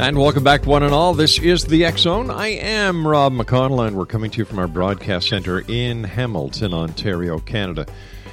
And 0.00 0.16
welcome 0.16 0.44
back, 0.44 0.64
one 0.64 0.84
and 0.84 0.94
all. 0.94 1.12
This 1.12 1.40
is 1.40 1.64
the 1.64 1.90
Zone. 1.96 2.30
I 2.30 2.50
am 2.50 3.04
Rob 3.04 3.32
McConnell, 3.32 3.84
and 3.84 3.96
we're 3.96 4.06
coming 4.06 4.30
to 4.30 4.38
you 4.38 4.44
from 4.44 4.60
our 4.60 4.68
broadcast 4.68 5.28
center 5.28 5.64
in 5.66 6.04
Hamilton, 6.04 6.72
Ontario, 6.72 7.40
Canada. 7.40 7.84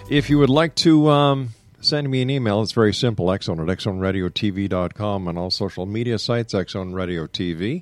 If 0.08 0.30
you 0.30 0.38
would 0.38 0.52
like 0.52 0.76
to 0.76 1.10
um, 1.10 1.50
send 1.82 2.12
me 2.12 2.22
an 2.22 2.30
email, 2.30 2.62
it's 2.62 2.72
very 2.72 2.94
simple 2.94 3.26
xzone 3.26 3.68
at 3.68 3.78
xzoneradiotv.com 3.80 5.28
and 5.28 5.40
all 5.40 5.50
social 5.50 5.88
media 5.88 6.20
sites, 6.20 6.54
Xzone 6.54 6.94
Radio 6.94 7.26
TV. 7.26 7.82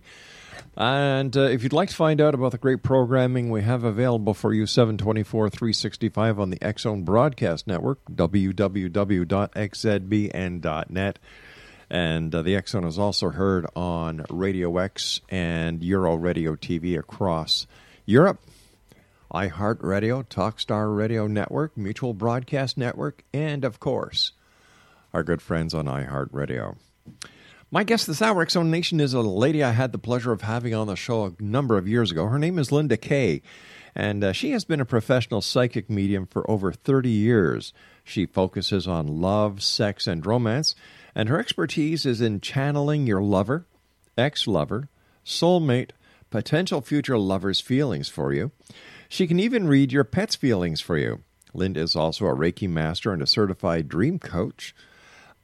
And 0.77 1.35
uh, 1.35 1.41
if 1.41 1.61
you'd 1.61 1.73
like 1.73 1.89
to 1.89 1.95
find 1.95 2.21
out 2.21 2.33
about 2.33 2.53
the 2.53 2.57
great 2.57 2.83
programming 2.83 3.49
we 3.49 3.63
have 3.63 3.83
available 3.83 4.33
for 4.33 4.53
you 4.53 4.65
724 4.65 5.49
365 5.49 6.39
on 6.39 6.51
the 6.51 6.73
Zone 6.79 7.03
Broadcast 7.03 7.67
Network, 7.67 7.99
www.xzbn.net. 8.05 8.79
And 11.93 12.33
uh, 12.33 12.41
the 12.41 12.59
Zone 12.65 12.85
is 12.85 12.97
also 12.97 13.29
heard 13.29 13.67
on 13.75 14.25
Radio 14.31 14.79
X 14.79 15.21
and 15.29 15.83
Euro 15.83 16.15
Radio 16.15 16.55
TV 16.55 16.97
across 16.97 17.67
Europe, 18.07 18.41
iHeartRadio, 19.31 20.27
Talkstar 20.27 20.97
Radio 20.97 21.27
Network, 21.27 21.77
Mutual 21.77 22.15
Broadcast 22.15 22.79
Network, 22.79 23.23
and 23.31 23.63
of 23.63 23.79
course, 23.79 24.31
our 25.13 25.21
good 25.21 25.39
friends 25.39 25.75
on 25.75 25.85
iHeartRadio. 25.85 26.77
My 27.69 27.83
guest 27.83 28.07
this 28.07 28.23
hour, 28.23 28.41
X 28.41 28.53
Zone 28.53 28.71
Nation, 28.71 28.99
is 28.99 29.13
a 29.13 29.21
lady 29.21 29.61
I 29.61 29.69
had 29.69 29.91
the 29.91 29.99
pleasure 29.99 30.31
of 30.31 30.41
having 30.41 30.73
on 30.73 30.87
the 30.87 30.95
show 30.95 31.25
a 31.25 31.43
number 31.43 31.77
of 31.77 31.87
years 31.87 32.09
ago. 32.09 32.25
Her 32.25 32.39
name 32.39 32.57
is 32.57 32.71
Linda 32.71 32.97
Kaye, 32.97 33.43
and 33.93 34.23
uh, 34.23 34.31
she 34.31 34.49
has 34.49 34.65
been 34.65 34.81
a 34.81 34.85
professional 34.85 35.41
psychic 35.41 35.91
medium 35.91 36.25
for 36.25 36.49
over 36.49 36.71
30 36.71 37.09
years. 37.09 37.71
She 38.03 38.25
focuses 38.25 38.87
on 38.87 39.21
love, 39.21 39.61
sex, 39.61 40.07
and 40.07 40.25
romance 40.25 40.73
and 41.15 41.29
her 41.29 41.39
expertise 41.39 42.05
is 42.05 42.21
in 42.21 42.41
channeling 42.41 43.07
your 43.07 43.21
lover, 43.21 43.65
ex 44.17 44.47
lover, 44.47 44.89
soulmate, 45.25 45.91
potential 46.29 46.81
future 46.81 47.17
lover's 47.17 47.59
feelings 47.59 48.09
for 48.09 48.33
you. 48.33 48.51
She 49.07 49.27
can 49.27 49.39
even 49.39 49.67
read 49.67 49.91
your 49.91 50.03
pet's 50.03 50.35
feelings 50.35 50.81
for 50.81 50.97
you. 50.97 51.21
Linda 51.53 51.81
is 51.81 51.95
also 51.95 52.25
a 52.25 52.35
Reiki 52.35 52.67
master 52.67 53.13
and 53.13 53.21
a 53.21 53.27
certified 53.27 53.87
dream 53.87 54.17
coach. 54.17 54.73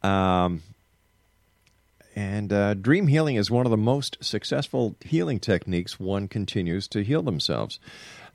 Um, 0.02 0.64
and 2.16 2.52
uh, 2.52 2.74
dream 2.74 3.08
healing 3.08 3.36
is 3.36 3.52
one 3.52 3.66
of 3.66 3.70
the 3.70 3.78
most 3.78 4.18
successful 4.22 4.96
healing 5.02 5.40
techniques 5.40 6.00
one 6.00 6.28
continues 6.28 6.88
to 6.90 7.04
heal 7.04 7.22
themselves. 7.22 7.80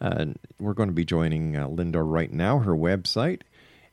We're 0.00 0.74
going 0.74 0.88
to 0.88 0.94
be 0.94 1.04
joining 1.04 1.56
uh, 1.56 1.68
Linda 1.68 2.02
right 2.02 2.32
now. 2.32 2.60
Her 2.60 2.76
website 2.76 3.42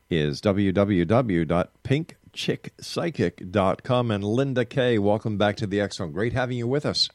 is 0.08 0.40
www.pink 0.40 2.16
chickpsychic.com. 2.32 4.10
And 4.10 4.24
Linda 4.24 4.64
Kaye, 4.64 4.98
welcome 4.98 5.36
back 5.38 5.56
to 5.56 5.66
the 5.66 5.88
Zone. 5.90 6.12
Great 6.12 6.32
having 6.32 6.58
you 6.58 6.66
with 6.66 6.86
us. 6.86 7.08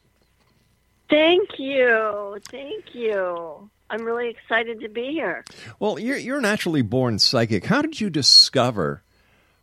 Thank 1.10 1.58
you. 1.58 2.38
Thank 2.50 2.94
you. 2.94 3.70
I'm 3.90 4.04
really 4.04 4.30
excited 4.30 4.82
to 4.82 4.90
be 4.90 5.12
here. 5.12 5.46
Well, 5.80 5.98
you're, 5.98 6.18
you're 6.18 6.42
naturally 6.42 6.82
born 6.82 7.20
psychic. 7.20 7.66
How 7.66 7.82
did 7.82 8.02
you 8.02 8.10
discover 8.10 9.02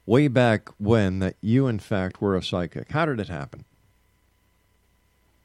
way 0.07 0.29
back 0.29 0.71
when 0.79 1.19
that 1.19 1.37
you, 1.41 1.67
in 1.67 1.79
fact, 1.79 2.21
were 2.23 2.35
a 2.37 2.43
psychic? 2.43 2.91
How 2.91 3.05
did 3.05 3.21
it 3.21 3.29
happen? 3.29 3.65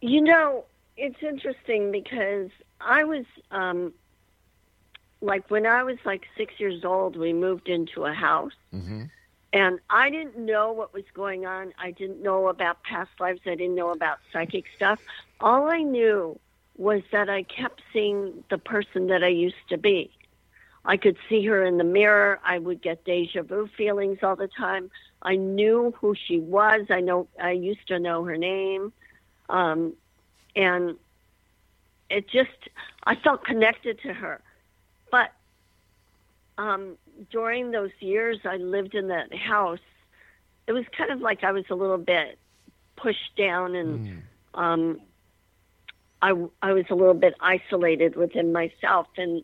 You 0.02 0.22
know, 0.22 0.64
it's 0.96 1.22
interesting 1.22 1.92
because 1.92 2.50
I 2.80 3.04
was, 3.04 3.26
um, 3.52 3.94
like, 5.20 5.52
when 5.52 5.66
I 5.66 5.84
was 5.84 5.98
like 6.06 6.26
six 6.38 6.54
years 6.58 6.86
old, 6.86 7.18
we 7.18 7.34
moved 7.34 7.68
into 7.68 8.06
a 8.06 8.14
house. 8.14 8.54
Mm-hmm. 8.74 9.04
And 9.52 9.80
I 9.90 10.10
didn't 10.10 10.38
know 10.38 10.72
what 10.72 10.94
was 10.94 11.06
going 11.14 11.46
on. 11.46 11.74
I 11.80 11.92
didn't 11.92 12.22
know 12.22 12.48
about 12.48 12.84
past 12.84 13.10
lives. 13.20 13.42
I 13.46 13.56
didn't 13.56 13.76
know 13.76 13.92
about 13.92 14.20
psychic 14.32 14.66
stuff. 14.76 15.00
All 15.40 15.70
I 15.70 15.82
knew 15.82 16.40
was 16.78 17.02
that 17.12 17.30
I 17.30 17.44
kept 17.44 17.82
seeing 17.92 18.44
the 18.50 18.58
person 18.58 19.08
that 19.08 19.24
I 19.24 19.28
used 19.28 19.68
to 19.70 19.78
be. 19.78 20.12
I 20.86 20.98
could 20.98 21.18
see 21.28 21.46
her 21.46 21.64
in 21.66 21.78
the 21.78 21.84
mirror. 21.84 22.40
I 22.44 22.58
would 22.58 22.82
get 22.82 23.04
deja 23.04 23.44
vu 23.44 23.68
feelings 23.76 24.20
all 24.24 24.36
the 24.36 24.48
time. 24.48 24.90
I 25.22 25.36
knew 25.36 25.94
who 26.00 26.16
she 26.16 26.40
was. 26.40 26.86
I 26.90 27.02
know 27.02 27.28
I 27.42 27.52
used 27.52 27.88
to 27.88 28.00
know 28.00 28.24
her 28.24 28.38
name. 28.38 28.94
Um, 29.50 29.94
and 30.56 30.96
it 32.10 32.30
just 32.30 32.70
I 33.04 33.16
felt 33.16 33.44
connected 33.44 34.00
to 34.04 34.14
her. 34.14 34.42
But 35.12 35.32
um, 36.60 36.98
during 37.32 37.72
those 37.72 37.92
years 38.00 38.40
I 38.46 38.58
lived 38.58 38.96
in 38.96 39.08
that 39.10 39.34
house, 39.36 39.80
it 40.68 40.74
was 40.74 40.86
kind 40.98 41.12
of 41.12 41.22
like 41.22 41.44
I 41.44 41.52
was 41.52 41.66
a 41.70 41.76
little 41.76 41.98
bit 41.98 42.38
pushed 42.98 43.36
down 43.38 43.76
and 43.76 44.00
Mm. 44.02 44.22
um, 44.54 45.02
I, 46.22 46.32
I 46.62 46.74
was 46.74 46.86
a 46.90 46.96
little 46.96 47.14
bit 47.14 47.34
isolated 47.40 48.16
within 48.16 48.52
myself. 48.52 49.08
And 49.18 49.44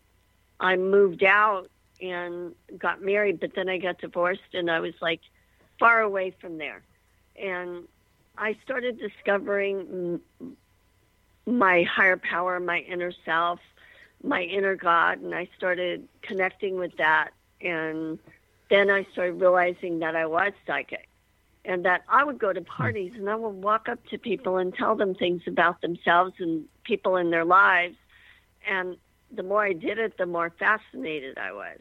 I 0.59 0.75
moved 0.75 1.23
out 1.23 1.69
and 2.01 2.53
got 2.77 3.01
married, 3.01 3.39
but 3.39 3.55
then 3.55 3.69
I 3.69 3.77
got 3.77 3.99
divorced 3.99 4.53
and 4.53 4.69
I 4.69 4.79
was 4.79 4.93
like 5.01 5.21
far 5.79 6.01
away 6.01 6.31
from 6.41 6.57
there. 6.57 6.83
And 7.41 7.87
I 8.37 8.57
started 8.63 8.99
discovering 8.99 10.21
m- 10.41 10.57
my 11.47 11.83
higher 11.83 12.17
power, 12.17 12.59
my 12.59 12.79
inner 12.79 13.13
self, 13.23 13.59
my 14.23 14.41
inner 14.41 14.75
God, 14.75 15.19
and 15.21 15.33
I 15.33 15.49
started 15.57 16.07
connecting 16.21 16.77
with 16.77 16.95
that. 16.97 17.31
And 17.61 18.19
then 18.69 18.89
I 18.89 19.05
started 19.11 19.39
realizing 19.41 19.99
that 19.99 20.15
I 20.15 20.25
was 20.25 20.53
psychic 20.65 21.07
and 21.63 21.85
that 21.85 22.03
I 22.07 22.23
would 22.23 22.39
go 22.39 22.53
to 22.53 22.61
parties 22.61 23.13
and 23.15 23.29
I 23.29 23.35
would 23.35 23.63
walk 23.63 23.87
up 23.89 24.05
to 24.07 24.17
people 24.17 24.57
and 24.57 24.73
tell 24.73 24.95
them 24.95 25.15
things 25.15 25.41
about 25.47 25.81
themselves 25.81 26.33
and 26.39 26.65
people 26.83 27.15
in 27.17 27.31
their 27.31 27.45
lives. 27.45 27.95
And 28.67 28.97
the 29.35 29.43
more 29.43 29.63
I 29.63 29.73
did 29.73 29.97
it, 29.97 30.17
the 30.17 30.25
more 30.25 30.51
fascinated 30.59 31.37
I 31.37 31.51
was. 31.51 31.79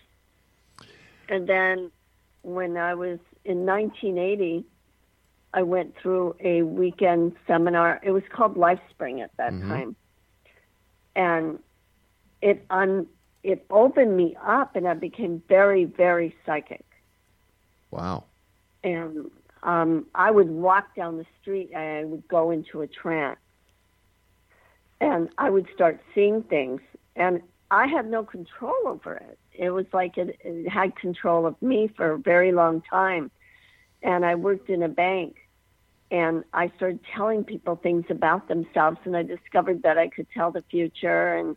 And 1.28 1.46
then 1.46 1.90
when 2.42 2.76
I 2.76 2.94
was 2.94 3.18
in 3.44 3.64
1980, 3.64 4.64
I 5.52 5.62
went 5.62 5.94
through 6.00 6.36
a 6.40 6.62
weekend 6.62 7.36
seminar. 7.46 8.00
It 8.02 8.10
was 8.10 8.22
called 8.30 8.56
Life 8.56 8.80
Spring 8.90 9.20
at 9.20 9.30
that 9.38 9.52
Mhm. 9.52 9.68
time. 9.68 9.96
And 11.14 11.62
it 12.44 12.64
un 12.68 13.06
it 13.42 13.64
opened 13.70 14.16
me 14.16 14.36
up, 14.46 14.76
and 14.76 14.86
I 14.86 14.94
became 14.94 15.42
very 15.48 15.86
very 15.86 16.36
psychic. 16.44 16.84
Wow. 17.90 18.24
And 18.84 19.30
um, 19.62 20.06
I 20.14 20.30
would 20.30 20.50
walk 20.50 20.94
down 20.94 21.16
the 21.16 21.26
street, 21.40 21.70
and 21.74 21.82
I 21.82 22.04
would 22.04 22.28
go 22.28 22.50
into 22.50 22.82
a 22.82 22.86
trance, 22.86 23.40
and 25.00 25.30
I 25.38 25.48
would 25.48 25.66
start 25.74 26.00
seeing 26.14 26.42
things, 26.42 26.82
and 27.16 27.40
I 27.70 27.86
had 27.86 28.10
no 28.10 28.22
control 28.24 28.76
over 28.84 29.14
it. 29.14 29.38
It 29.54 29.70
was 29.70 29.86
like 29.94 30.18
it, 30.18 30.36
it 30.40 30.68
had 30.68 30.94
control 30.96 31.46
of 31.46 31.60
me 31.62 31.88
for 31.96 32.12
a 32.12 32.18
very 32.18 32.52
long 32.52 32.82
time, 32.82 33.30
and 34.02 34.26
I 34.26 34.34
worked 34.34 34.68
in 34.68 34.82
a 34.82 34.88
bank 34.88 35.36
and 36.10 36.44
I 36.52 36.70
started 36.76 37.00
telling 37.16 37.42
people 37.42 37.76
things 37.76 38.04
about 38.10 38.46
themselves, 38.46 38.98
and 39.04 39.16
I 39.16 39.22
discovered 39.22 39.82
that 39.82 39.98
I 39.98 40.08
could 40.08 40.26
tell 40.32 40.52
the 40.52 40.62
future 40.70 41.34
and 41.34 41.56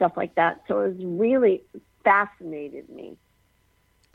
stuff 0.00 0.12
like 0.16 0.34
that. 0.36 0.62
So 0.66 0.80
it 0.80 0.96
was 0.96 1.04
really 1.04 1.62
fascinated 2.04 2.88
me. 2.88 3.18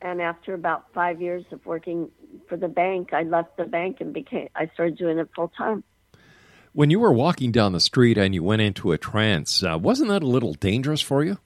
And 0.02 0.20
after 0.20 0.56
about 0.56 0.92
five 0.94 1.22
years 1.22 1.46
of 1.52 1.64
working 1.64 2.10
for 2.50 2.58
the 2.58 2.68
bank, 2.68 3.14
I 3.14 3.22
left 3.22 3.56
the 3.58 3.66
bank 3.66 3.98
and 4.00 4.12
became 4.12 4.50
I 4.56 4.68
started 4.74 4.98
doing 4.98 5.20
it 5.20 5.30
full 5.36 5.52
time. 5.56 5.84
When 6.74 6.90
you 6.90 7.00
were 7.00 7.14
walking 7.14 7.52
down 7.52 7.72
the 7.72 7.80
street 7.80 8.18
and 8.18 8.34
you 8.34 8.44
went 8.44 8.62
into 8.64 8.92
a 8.92 8.98
trance, 8.98 9.64
uh, 9.64 9.78
wasn't 9.80 10.10
that 10.10 10.24
a 10.24 10.28
little 10.28 10.54
dangerous 10.54 11.02
for 11.02 11.24
you? 11.24 11.38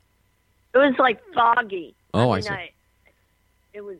It 0.74 0.78
was 0.78 0.96
like 0.98 1.20
foggy. 1.34 1.96
Oh, 2.14 2.32
I, 2.32 2.36
mean, 2.36 2.44
see. 2.44 2.50
I, 2.50 2.70
it 3.74 3.82
was 3.82 3.98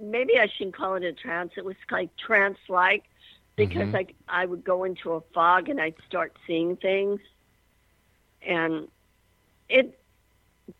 maybe 0.00 0.38
I 0.38 0.48
shouldn't 0.56 0.76
call 0.76 0.94
it 0.94 1.04
a 1.04 1.12
trance. 1.12 1.52
It 1.56 1.64
was 1.64 1.76
like 1.90 2.10
trance 2.16 2.58
like 2.68 3.04
because 3.56 3.88
Mhm. 3.88 3.92
like 3.92 4.14
I 4.28 4.46
would 4.46 4.64
go 4.64 4.84
into 4.84 5.12
a 5.12 5.20
fog 5.34 5.68
and 5.68 5.80
I'd 5.80 5.94
start 6.08 6.36
seeing 6.46 6.76
things, 6.76 7.20
and 8.42 8.88
it 9.68 9.98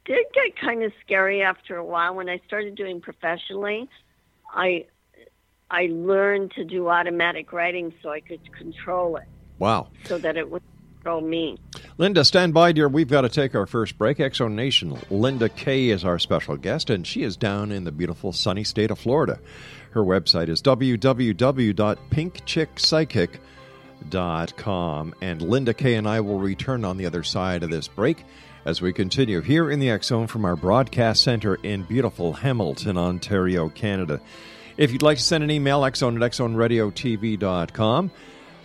did 0.05 0.27
get 0.35 0.57
kind 0.61 0.83
of 0.83 0.93
scary 1.05 1.43
after 1.43 1.77
a 1.77 1.85
while. 1.85 2.15
When 2.15 2.29
I 2.29 2.41
started 2.47 2.75
doing 2.75 3.01
professionally, 3.01 3.89
I 4.53 4.85
I 5.71 5.89
learned 5.91 6.53
to 6.53 6.65
do 6.65 6.89
automatic 6.89 7.53
writing 7.53 7.93
so 8.03 8.11
I 8.11 8.21
could 8.21 8.41
control 8.53 9.17
it, 9.17 9.25
Wow. 9.59 9.89
so 10.05 10.17
that 10.19 10.37
it 10.37 10.51
would 10.51 10.63
control 10.95 11.21
me. 11.21 11.59
Linda, 11.99 12.25
stand 12.25 12.55
by, 12.55 12.73
dear. 12.73 12.89
We've 12.89 13.09
got 13.09 13.21
to 13.23 13.29
take 13.29 13.55
our 13.55 13.67
first 13.67 13.99
break. 13.99 14.19
X 14.21 14.39
Zone 14.39 14.57
Nation. 14.57 14.97
Linda 15.11 15.49
Kaye 15.51 15.91
is 15.91 16.05
our 16.05 16.19
special 16.19 16.57
guest, 16.57 16.89
and 16.91 17.07
she 17.07 17.23
is 17.23 17.37
down 17.37 17.71
in 17.73 17.85
the 17.85 17.93
beautiful 17.93 18.33
sunny 18.33 18.65
state 18.65 18.91
of 18.91 18.99
Florida. 18.99 19.39
Her 19.91 20.03
website 20.03 20.49
is 20.49 20.61
www.pinkchickpsychic.com. 24.11 25.15
And 25.21 25.43
Linda 25.43 25.75
Kaye 25.75 25.95
and 25.95 26.09
I 26.09 26.21
will 26.21 26.39
return 26.39 26.85
on 26.85 26.97
the 26.97 27.07
other 27.07 27.23
side 27.23 27.63
of 27.63 27.71
this 27.71 27.89
break 27.89 28.25
as 28.69 28.83
we 28.83 28.93
continue 28.93 29.41
here 29.41 29.71
in 29.71 29.81
the 29.81 29.89
X 29.89 30.09
Zone 30.09 30.27
from 30.27 30.45
our 30.45 30.55
broadcast 30.55 31.23
center 31.23 31.55
in 31.63 31.85
beautiful 31.85 32.35
Hamilton, 32.35 32.99
Ontario, 32.99 33.71
Canada. 33.71 34.21
If 34.77 34.93
you'd 34.93 35.01
like 35.01 35.17
to 35.17 35.25
send 35.25 35.43
an 35.43 35.51
email, 35.51 35.81
xzone 35.81 36.23
at 36.23 36.33
xzoneradiotv.com 36.33 38.11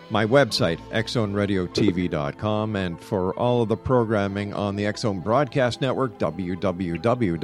my 0.10 0.26
website, 0.26 0.80
xzoneradiotv.com, 0.92 2.76
and 2.76 3.00
for 3.00 3.34
all 3.34 3.62
of 3.62 3.70
the 3.70 3.78
programming 3.78 4.54
on 4.54 4.76
the 4.76 4.86
X 4.86 5.02
Zone 5.02 5.22
Broadcast 5.22 5.80
Network, 5.80 6.20
www.xzbn.net. 6.20 7.44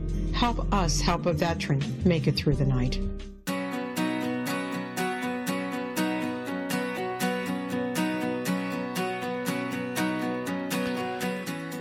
Help 0.33 0.71
us 0.73 1.01
help 1.01 1.25
a 1.25 1.33
veteran 1.33 1.81
make 2.05 2.27
it 2.27 2.35
through 2.35 2.55
the 2.55 2.65
night. 2.65 2.99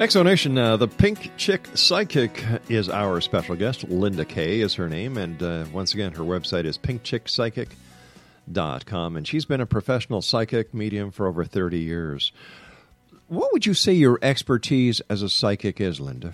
Exonation, 0.01 0.59
uh, 0.59 0.77
the 0.79 0.89
Pink 0.89 1.31
Chick 1.37 1.69
Psychic 1.75 2.43
is 2.71 2.89
our 2.89 3.21
special 3.21 3.55
guest. 3.55 3.85
Linda 3.85 4.25
Kaye 4.25 4.63
is 4.63 4.73
her 4.77 4.89
name, 4.89 5.19
and 5.19 5.43
uh, 5.43 5.67
once 5.75 5.93
again, 5.93 6.13
her 6.13 6.23
website 6.23 6.65
is 6.65 6.79
pinkchickpsychic.com, 6.79 9.17
and 9.17 9.29
she's 9.29 9.45
been 9.45 9.61
a 9.61 9.67
professional 9.67 10.23
psychic 10.23 10.73
medium 10.73 11.11
for 11.11 11.27
over 11.27 11.45
30 11.45 11.81
years. 11.81 12.33
What 13.29 13.53
would 13.53 13.67
you 13.67 13.75
say 13.75 13.93
your 13.93 14.19
expertise 14.23 15.03
as 15.11 15.21
a 15.21 15.29
psychic 15.29 15.83
is, 15.83 16.01
Linda? 16.01 16.33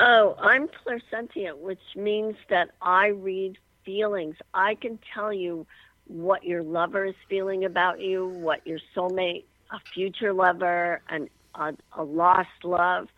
Oh, 0.00 0.34
I'm 0.40 0.66
clairsentient, 0.68 1.58
which 1.58 1.80
means 1.94 2.34
that 2.48 2.70
I 2.80 3.08
read 3.08 3.58
feelings. 3.84 4.36
I 4.54 4.74
can 4.76 4.98
tell 5.14 5.32
you 5.32 5.66
what 6.06 6.42
your 6.42 6.62
lover 6.62 7.04
is 7.04 7.14
feeling 7.28 7.64
about 7.66 8.00
you, 8.00 8.26
what 8.26 8.66
your 8.66 8.78
soulmate, 8.96 9.44
a 9.70 9.78
future 9.92 10.32
lover, 10.32 11.02
and 11.10 11.28
a, 11.54 11.74
a 11.98 12.02
lost 12.02 12.48
love, 12.64 13.08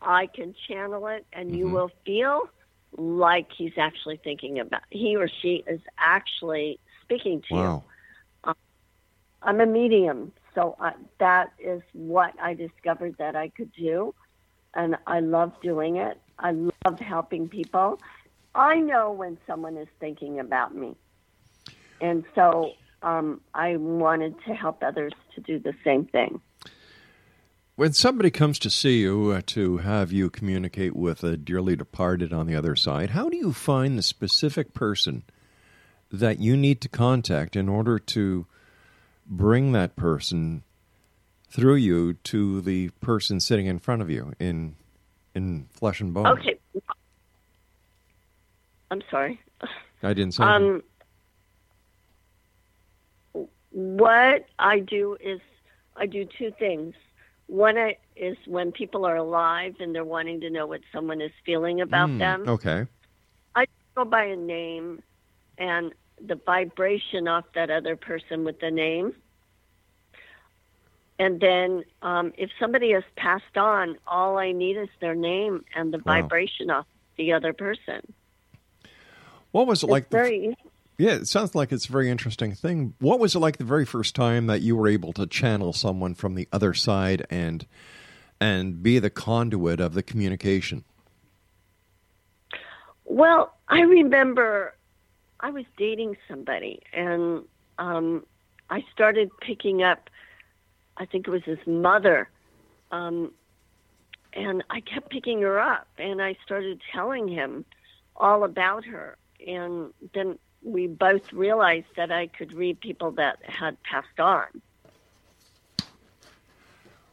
I 0.00 0.26
can 0.34 0.54
channel 0.66 1.06
it, 1.08 1.26
and 1.34 1.54
you 1.54 1.66
Mhm. 1.66 1.72
will 1.72 1.90
feel 2.06 2.48
like 2.96 3.52
he's 3.52 3.76
actually 3.78 4.16
thinking 4.24 4.60
about 4.60 4.82
he 4.90 5.16
or 5.16 5.28
she 5.28 5.62
is 5.66 5.80
actually 5.98 6.80
speaking 7.02 7.42
to 7.48 7.54
you. 7.54 7.60
Wow. 7.60 7.84
I'm 9.42 9.60
a 9.60 9.66
medium, 9.66 10.32
so 10.54 10.76
I, 10.80 10.92
that 11.18 11.52
is 11.58 11.82
what 11.92 12.34
I 12.40 12.54
discovered 12.54 13.16
that 13.18 13.36
I 13.36 13.48
could 13.50 13.72
do, 13.72 14.14
and 14.74 14.96
I 15.06 15.20
love 15.20 15.52
doing 15.62 15.96
it. 15.96 16.18
I 16.40 16.52
love 16.52 16.98
helping 16.98 17.48
people. 17.48 18.00
I 18.54 18.76
know 18.80 19.12
when 19.12 19.38
someone 19.46 19.76
is 19.76 19.88
thinking 20.00 20.40
about 20.40 20.74
me, 20.74 20.96
and 22.00 22.24
so 22.34 22.72
um, 23.02 23.40
I 23.54 23.76
wanted 23.76 24.34
to 24.46 24.54
help 24.54 24.82
others 24.82 25.12
to 25.34 25.40
do 25.40 25.58
the 25.58 25.74
same 25.84 26.06
thing. 26.06 26.40
When 27.76 27.92
somebody 27.92 28.30
comes 28.30 28.58
to 28.58 28.70
see 28.70 29.00
you 29.00 29.30
uh, 29.30 29.42
to 29.46 29.78
have 29.78 30.12
you 30.12 30.28
communicate 30.28 30.94
with 30.94 31.24
a 31.24 31.36
dearly 31.36 31.76
departed 31.76 32.32
on 32.32 32.46
the 32.46 32.54
other 32.54 32.76
side, 32.76 33.10
how 33.10 33.30
do 33.30 33.36
you 33.36 33.52
find 33.52 33.96
the 33.96 34.02
specific 34.02 34.74
person 34.74 35.22
that 36.12 36.40
you 36.40 36.56
need 36.56 36.80
to 36.82 36.88
contact 36.88 37.56
in 37.56 37.68
order 37.68 37.98
to 37.98 38.46
bring 39.26 39.72
that 39.72 39.96
person 39.96 40.62
through 41.48 41.76
you 41.76 42.14
to 42.14 42.60
the 42.60 42.90
person 43.00 43.40
sitting 43.40 43.66
in 43.66 43.78
front 43.78 44.02
of 44.02 44.10
you 44.10 44.32
in 44.38 44.76
in 45.34 45.66
flesh 45.70 46.00
and 46.00 46.12
bone? 46.12 46.26
Okay. 46.26 46.58
I'm 48.90 49.02
sorry. 49.10 49.40
I 50.02 50.12
didn't 50.14 50.34
say. 50.34 50.42
Um, 50.42 50.82
what 53.70 54.46
I 54.58 54.80
do 54.80 55.16
is 55.20 55.40
I 55.96 56.06
do 56.06 56.26
two 56.38 56.52
things. 56.58 56.94
One 57.46 57.76
is 58.16 58.36
when 58.46 58.72
people 58.72 59.04
are 59.04 59.16
alive 59.16 59.74
and 59.80 59.94
they're 59.94 60.04
wanting 60.04 60.40
to 60.40 60.50
know 60.50 60.66
what 60.66 60.80
someone 60.92 61.20
is 61.20 61.32
feeling 61.44 61.80
about 61.80 62.08
Hmm, 62.10 62.18
them. 62.18 62.48
Okay. 62.48 62.86
I 63.54 63.66
go 63.96 64.04
by 64.04 64.24
a 64.24 64.36
name 64.36 65.02
and 65.58 65.92
the 66.24 66.36
vibration 66.46 67.28
off 67.28 67.44
that 67.54 67.70
other 67.70 67.96
person 67.96 68.44
with 68.44 68.60
the 68.60 68.70
name. 68.70 69.14
And 71.20 71.38
then 71.38 71.84
um, 72.00 72.32
if 72.38 72.48
somebody 72.58 72.92
has 72.92 73.04
passed 73.16 73.56
on, 73.56 73.98
all 74.06 74.38
I 74.38 74.52
need 74.52 74.78
is 74.78 74.88
their 75.00 75.14
name 75.14 75.64
and 75.76 75.92
the 75.92 75.98
Wow. 75.98 76.22
vibration 76.22 76.70
off 76.70 76.86
the 77.18 77.34
other 77.34 77.52
person. 77.52 78.00
What 79.50 79.66
was 79.66 79.82
it 79.82 79.86
It's 79.86 79.90
like? 79.90 80.08
the- 80.08 80.16
very 80.16 80.46
easy. 80.46 80.56
Yeah, 80.96 81.12
it 81.12 81.28
sounds 81.28 81.54
like 81.54 81.72
it's 81.72 81.86
a 81.88 81.92
very 81.92 82.10
interesting 82.10 82.52
thing. 82.54 82.94
What 83.00 83.20
was 83.20 83.34
it 83.34 83.38
like 83.38 83.58
the 83.58 83.64
very 83.64 83.84
first 83.86 84.14
time 84.14 84.46
that 84.48 84.60
you 84.62 84.76
were 84.76 84.88
able 84.88 85.12
to 85.14 85.26
channel 85.26 85.72
someone 85.74 86.14
from 86.14 86.34
the 86.34 86.48
other 86.52 86.72
side 86.74 87.26
and 87.30 87.66
and 88.40 88.82
be 88.82 88.98
the 88.98 89.10
conduit 89.10 89.78
of 89.80 89.92
the 89.92 90.02
communication? 90.02 90.84
Well, 93.04 93.54
I 93.68 93.80
remember 93.80 94.74
I 95.40 95.50
was 95.50 95.64
dating 95.76 96.16
somebody, 96.28 96.80
and 96.92 97.44
um, 97.78 98.24
I 98.70 98.84
started 98.92 99.30
picking 99.40 99.82
up. 99.82 100.08
I 101.00 101.06
think 101.06 101.26
it 101.26 101.30
was 101.30 101.42
his 101.44 101.58
mother, 101.66 102.28
um, 102.92 103.32
and 104.34 104.62
I 104.70 104.80
kept 104.80 105.10
picking 105.10 105.40
her 105.40 105.58
up, 105.58 105.88
and 105.98 106.22
I 106.22 106.36
started 106.44 106.80
telling 106.92 107.26
him 107.26 107.64
all 108.14 108.44
about 108.44 108.84
her, 108.84 109.16
and 109.44 109.92
then 110.14 110.38
we 110.62 110.86
both 110.86 111.32
realized 111.32 111.86
that 111.96 112.12
I 112.12 112.26
could 112.26 112.52
read 112.52 112.80
people 112.80 113.12
that 113.12 113.38
had 113.42 113.82
passed 113.82 114.20
on. 114.20 114.46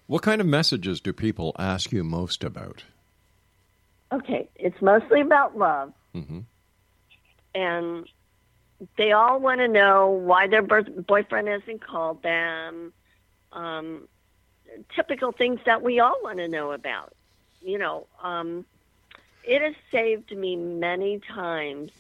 What 0.06 0.22
kind 0.22 0.42
of 0.42 0.48
messages 0.48 1.00
do 1.00 1.14
people 1.14 1.56
ask 1.58 1.92
you 1.94 2.04
most 2.04 2.44
about? 2.44 2.84
Okay, 4.12 4.50
it's 4.56 4.82
mostly 4.82 5.22
about 5.22 5.58
love. 5.58 5.94
hmm 6.14 6.40
and 7.56 8.08
they 8.98 9.12
all 9.12 9.40
want 9.40 9.60
to 9.60 9.68
know 9.68 10.08
why 10.10 10.48
their 10.48 10.62
birth, 10.62 10.88
boyfriend 11.08 11.48
hasn't 11.48 11.84
called 11.84 12.22
them. 12.22 12.94
Um, 13.52 14.08
typical 14.96 15.32
things 15.32 15.60
that 15.66 15.82
we 15.82 16.00
all 16.00 16.20
want 16.24 16.38
to 16.38 16.48
know 16.48 16.72
about. 16.72 17.14
You 17.62 17.78
know, 17.78 18.08
um, 18.22 18.66
it 19.44 19.62
has 19.62 19.76
saved 19.92 20.36
me 20.36 20.56
many 20.56 21.20
times 21.20 21.92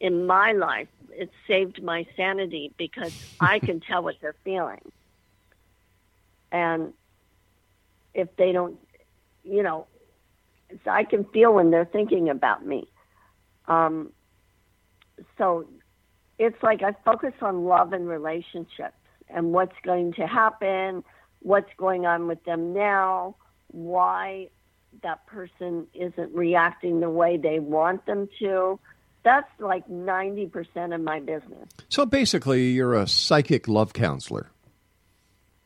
in 0.00 0.26
my 0.26 0.52
life. 0.52 0.88
It 1.10 1.30
saved 1.46 1.82
my 1.82 2.06
sanity 2.16 2.72
because 2.76 3.12
I 3.40 3.58
can 3.58 3.80
tell 3.80 4.02
what 4.02 4.16
they're 4.20 4.34
feeling. 4.44 4.80
And 6.50 6.92
if 8.14 8.34
they 8.36 8.52
don't, 8.52 8.78
you 9.44 9.62
know, 9.62 9.86
so 10.84 10.90
I 10.90 11.04
can 11.04 11.24
feel 11.24 11.52
when 11.52 11.70
they're 11.70 11.84
thinking 11.84 12.28
about 12.28 12.64
me. 12.64 12.88
Um, 13.66 14.12
so 15.38 15.66
it's 16.38 16.60
like 16.62 16.82
I 16.82 16.94
focus 17.04 17.34
on 17.40 17.64
love 17.64 17.92
and 17.92 18.08
relationships 18.08 18.96
and 19.34 19.52
what's 19.52 19.76
going 19.82 20.14
to 20.14 20.26
happen, 20.26 21.04
what's 21.40 21.70
going 21.76 22.06
on 22.06 22.26
with 22.26 22.42
them 22.44 22.72
now, 22.72 23.34
why 23.68 24.48
that 25.02 25.26
person 25.26 25.86
isn't 25.92 26.34
reacting 26.34 27.00
the 27.00 27.10
way 27.10 27.36
they 27.36 27.58
want 27.58 28.06
them 28.06 28.28
to. 28.38 28.78
That's 29.24 29.48
like 29.58 29.86
90% 29.88 30.94
of 30.94 31.00
my 31.00 31.18
business. 31.20 31.68
So 31.88 32.06
basically, 32.06 32.70
you're 32.70 32.94
a 32.94 33.06
psychic 33.06 33.68
love 33.68 33.92
counselor. 33.92 34.50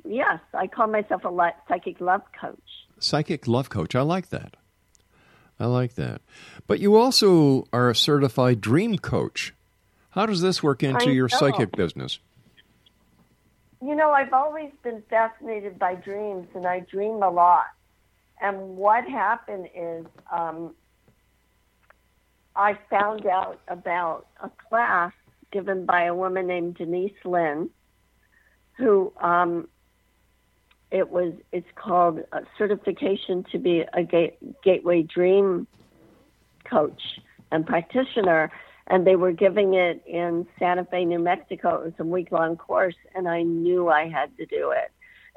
Yes, 0.05 0.41
I 0.55 0.67
call 0.69 0.87
myself 0.87 1.25
a 1.25 1.53
psychic 1.69 2.01
love 2.01 2.23
coach. 2.41 2.59
Psychic 2.99 3.47
love 3.47 3.69
coach. 3.69 3.95
I 3.95 4.03
like 4.03 4.31
that. 4.31 4.57
I 5.61 5.67
like 5.67 5.95
that. 5.95 6.23
But 6.67 6.81
you 6.81 6.97
also 6.97 7.67
are 7.73 7.91
a 7.91 7.95
certified 7.95 8.61
dream 8.61 8.97
coach. 8.99 9.53
How 10.11 10.25
does 10.25 10.41
this 10.41 10.63
work 10.63 10.83
into 10.83 11.11
I 11.11 11.13
your 11.13 11.29
know. 11.31 11.37
psychic 11.37 11.73
business? 11.73 12.21
You 13.81 13.95
know, 13.95 14.11
I've 14.11 14.33
always 14.33 14.71
been 14.83 15.03
fascinated 15.09 15.79
by 15.79 15.95
dreams, 15.95 16.49
and 16.55 16.67
I 16.67 16.81
dream 16.81 17.23
a 17.23 17.31
lot. 17.31 17.67
And 18.41 18.77
what 18.77 19.05
happened 19.05 19.69
is 19.75 20.07
um, 20.33 20.75
I 22.57 22.77
found 22.91 23.27
out 23.27 23.61
about 23.69 24.27
a 24.43 24.51
class 24.69 25.13
given 25.53 25.87
by 25.87 26.05
a 26.05 26.15
woman 26.15 26.47
named 26.47 26.77
Denise 26.77 27.13
Linn, 27.25 27.71
who 28.77 29.13
um, 29.21 29.69
it 30.91 31.09
was. 31.09 31.35
It's 31.53 31.67
called 31.77 32.21
a 32.33 32.43
certification 32.57 33.45
to 33.53 33.59
be 33.59 33.85
a 33.93 34.03
gate, 34.03 34.39
gateway 34.63 35.03
dream 35.03 35.67
coach 36.65 37.01
and 37.51 37.67
practitioner, 37.67 38.51
and 38.89 39.07
they 39.07 39.17
were 39.17 39.33
giving 39.33 39.75
it 39.75 40.03
in 40.07 40.47
Santa 40.59 40.85
Fe, 40.85 41.05
New 41.05 41.19
Mexico. 41.19 41.77
It 41.83 41.85
was 41.85 41.93
a 41.99 42.05
week 42.05 42.33
long 42.33 42.57
course, 42.57 42.97
and 43.15 43.29
I 43.29 43.43
knew 43.43 43.89
I 43.89 44.09
had 44.09 44.37
to 44.39 44.47
do 44.47 44.71
it. 44.73 44.91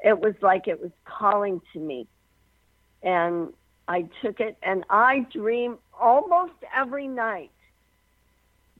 It 0.04 0.18
was 0.20 0.34
like 0.42 0.66
it 0.66 0.80
was 0.80 0.90
calling 1.04 1.60
to 1.72 1.78
me, 1.78 2.06
and 3.02 3.52
I 3.88 4.08
took 4.22 4.40
it, 4.40 4.56
and 4.62 4.84
I 4.90 5.26
dream 5.32 5.78
almost 5.98 6.54
every 6.74 7.06
night. 7.06 7.50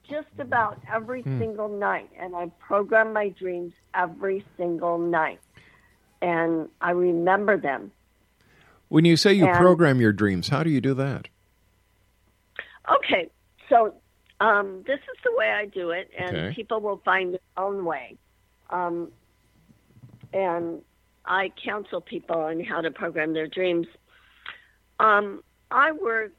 Just 0.09 0.29
about 0.39 0.79
every 0.93 1.23
Hmm. 1.23 1.39
single 1.39 1.69
night, 1.69 2.11
and 2.19 2.35
I 2.35 2.47
program 2.59 3.13
my 3.13 3.29
dreams 3.29 3.73
every 3.95 4.45
single 4.57 4.99
night, 4.99 5.39
and 6.21 6.69
I 6.81 6.91
remember 6.91 7.57
them. 7.57 7.93
When 8.89 9.05
you 9.05 9.17
say 9.17 9.33
you 9.33 9.47
And- 9.47 9.57
program 9.57 10.01
your 10.01 10.13
dreams, 10.13 10.49
how 10.49 10.65
do 10.65 10.71
you 10.71 10.81
do 10.81 10.93
that? 10.95 11.29
Okay, 12.91 13.31
so 13.69 13.95
um, 14.43 14.83
this 14.87 14.99
is 14.99 15.19
the 15.25 15.33
way 15.37 15.51
I 15.53 15.67
do 15.67 15.91
it, 15.91 16.11
and 16.19 16.37
Okay. 16.37 16.55
people 16.55 16.81
will 16.81 17.01
find 17.05 17.33
their 17.35 17.41
own 17.57 17.85
way. 17.85 18.17
Um, 18.71 19.13
and 20.33 20.83
I 21.25 21.53
counsel 21.65 22.01
people 22.01 22.37
on 22.41 22.65
how 22.65 22.81
to 22.81 22.91
program 22.91 23.33
their 23.35 23.47
dreams. 23.47 23.87
Um, 24.99 25.43
I 25.71 25.93
work 25.93 26.33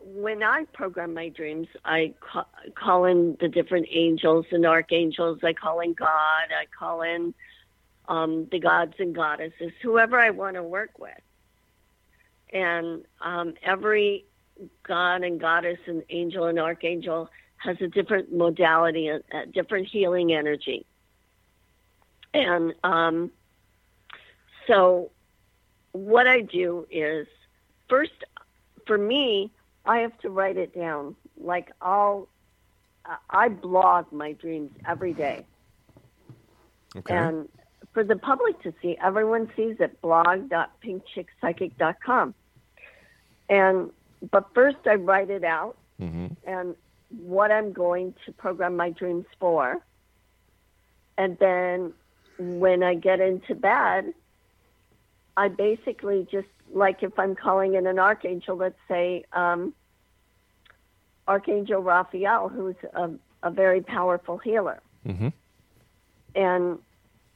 when 0.00 0.42
I 0.42 0.64
program 0.72 1.14
my 1.14 1.28
dreams. 1.28 1.68
I 1.84 2.14
ca- 2.20 2.46
call 2.74 3.04
in 3.04 3.36
the 3.40 3.48
different 3.48 3.86
angels 3.90 4.46
and 4.50 4.66
archangels. 4.66 5.38
I 5.44 5.52
call 5.52 5.80
in 5.80 5.92
God. 5.94 6.46
I 6.50 6.66
call 6.76 7.02
in 7.02 7.34
um, 8.08 8.48
the 8.50 8.58
gods 8.58 8.94
and 8.98 9.14
goddesses, 9.14 9.72
whoever 9.82 10.18
I 10.18 10.30
want 10.30 10.56
to 10.56 10.62
work 10.62 10.98
with. 10.98 11.22
And 12.52 13.04
um, 13.20 13.54
every 13.62 14.24
god 14.82 15.22
and 15.22 15.40
goddess 15.40 15.78
and 15.86 16.02
angel 16.10 16.44
and 16.44 16.58
archangel 16.58 17.30
has 17.58 17.76
a 17.80 17.86
different 17.88 18.32
modality, 18.32 19.08
a, 19.08 19.20
a 19.32 19.46
different 19.46 19.88
healing 19.88 20.32
energy. 20.32 20.86
And 22.32 22.72
um, 22.84 23.32
so, 24.66 25.10
what 25.92 26.26
I 26.26 26.40
do 26.42 26.86
is 26.90 27.26
first, 27.88 28.12
for 28.86 28.98
me, 28.98 29.50
I 29.84 29.98
have 29.98 30.18
to 30.20 30.30
write 30.30 30.56
it 30.56 30.74
down. 30.74 31.14
Like 31.40 31.70
I'll, 31.80 32.26
I 33.30 33.48
blog 33.48 34.10
my 34.12 34.32
dreams 34.32 34.72
every 34.86 35.14
day. 35.14 35.46
Okay. 36.96 37.14
And 37.14 37.48
for 37.94 38.02
the 38.04 38.16
public 38.16 38.62
to 38.62 38.74
see, 38.82 38.98
everyone 39.02 39.50
sees 39.56 39.76
it 39.80 39.98
blog.pinkchickpsychic.com. 40.02 42.34
And 43.48 43.90
but 44.30 44.48
first 44.54 44.78
I 44.86 44.94
write 44.94 45.30
it 45.30 45.44
out 45.44 45.76
mm-hmm. 46.00 46.28
and 46.44 46.74
what 47.18 47.50
I'm 47.50 47.72
going 47.72 48.14
to 48.26 48.32
program 48.32 48.76
my 48.76 48.90
dreams 48.90 49.26
for. 49.38 49.78
And 51.16 51.38
then 51.38 51.92
when 52.38 52.82
I 52.82 52.94
get 52.94 53.20
into 53.20 53.54
bed, 53.54 54.12
I 55.36 55.48
basically 55.48 56.26
just 56.30 56.48
like 56.72 57.02
if 57.02 57.18
I'm 57.18 57.34
calling 57.34 57.74
in 57.74 57.86
an 57.86 57.98
archangel, 57.98 58.56
let's 58.56 58.78
say 58.88 59.24
um, 59.32 59.72
Archangel 61.26 61.82
Raphael, 61.82 62.48
who's 62.48 62.76
a, 62.94 63.10
a 63.42 63.50
very 63.50 63.80
powerful 63.80 64.38
healer 64.38 64.80
Mm-hmm. 65.06 65.28
and 66.34 66.78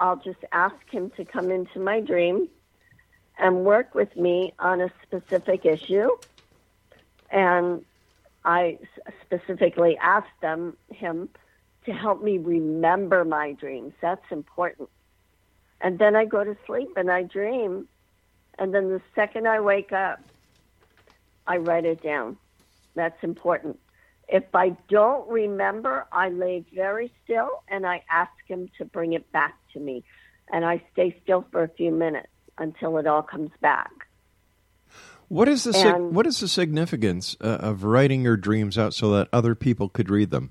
I'll 0.00 0.16
just 0.16 0.40
ask 0.50 0.74
him 0.90 1.10
to 1.16 1.24
come 1.24 1.50
into 1.50 1.78
my 1.78 2.00
dream 2.00 2.48
and 3.38 3.64
work 3.64 3.94
with 3.94 4.14
me 4.16 4.52
on 4.58 4.80
a 4.80 4.90
specific 5.02 5.64
issue. 5.64 6.10
And 7.32 7.84
I 8.44 8.78
specifically 9.22 9.96
asked 9.98 10.40
them 10.40 10.76
him 10.90 11.28
to 11.86 11.92
help 11.92 12.22
me 12.22 12.38
remember 12.38 13.24
my 13.24 13.52
dreams. 13.52 13.94
That's 14.00 14.24
important. 14.30 14.88
And 15.80 15.98
then 15.98 16.14
I 16.14 16.26
go 16.26 16.44
to 16.44 16.56
sleep 16.66 16.90
and 16.96 17.10
I 17.10 17.24
dream. 17.24 17.88
And 18.58 18.72
then 18.72 18.90
the 18.90 19.00
second 19.14 19.48
I 19.48 19.60
wake 19.60 19.92
up, 19.92 20.20
I 21.46 21.56
write 21.56 21.84
it 21.84 22.02
down. 22.02 22.36
That's 22.94 23.22
important. 23.24 23.80
If 24.28 24.44
I 24.54 24.76
don't 24.88 25.28
remember, 25.28 26.06
I 26.12 26.28
lay 26.28 26.64
very 26.72 27.10
still 27.24 27.62
and 27.68 27.86
I 27.86 28.04
ask 28.10 28.32
him 28.46 28.70
to 28.78 28.84
bring 28.84 29.14
it 29.14 29.30
back 29.32 29.56
to 29.72 29.80
me. 29.80 30.04
And 30.52 30.64
I 30.64 30.82
stay 30.92 31.16
still 31.22 31.44
for 31.50 31.62
a 31.62 31.68
few 31.68 31.90
minutes 31.90 32.28
until 32.58 32.98
it 32.98 33.06
all 33.06 33.22
comes 33.22 33.50
back. 33.60 33.90
What 35.32 35.48
is 35.48 35.64
the 35.64 35.72
sig- 35.72 35.96
what 35.98 36.26
is 36.26 36.40
the 36.40 36.46
significance 36.46 37.38
uh, 37.40 37.46
of 37.46 37.84
writing 37.84 38.20
your 38.20 38.36
dreams 38.36 38.76
out 38.76 38.92
so 38.92 39.12
that 39.12 39.28
other 39.32 39.54
people 39.54 39.88
could 39.88 40.10
read 40.10 40.28
them? 40.28 40.50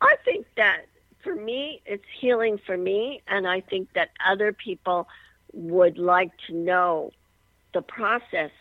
I 0.00 0.14
think 0.24 0.46
that 0.56 0.82
for 1.24 1.34
me, 1.34 1.82
it's 1.86 2.04
healing 2.20 2.60
for 2.64 2.76
me. 2.76 3.20
And 3.26 3.48
I 3.48 3.62
think 3.62 3.88
that 3.94 4.10
other 4.24 4.52
people 4.52 5.08
would 5.52 5.98
like 5.98 6.30
to 6.46 6.54
know 6.54 7.10
the 7.74 7.82
process 7.82 8.52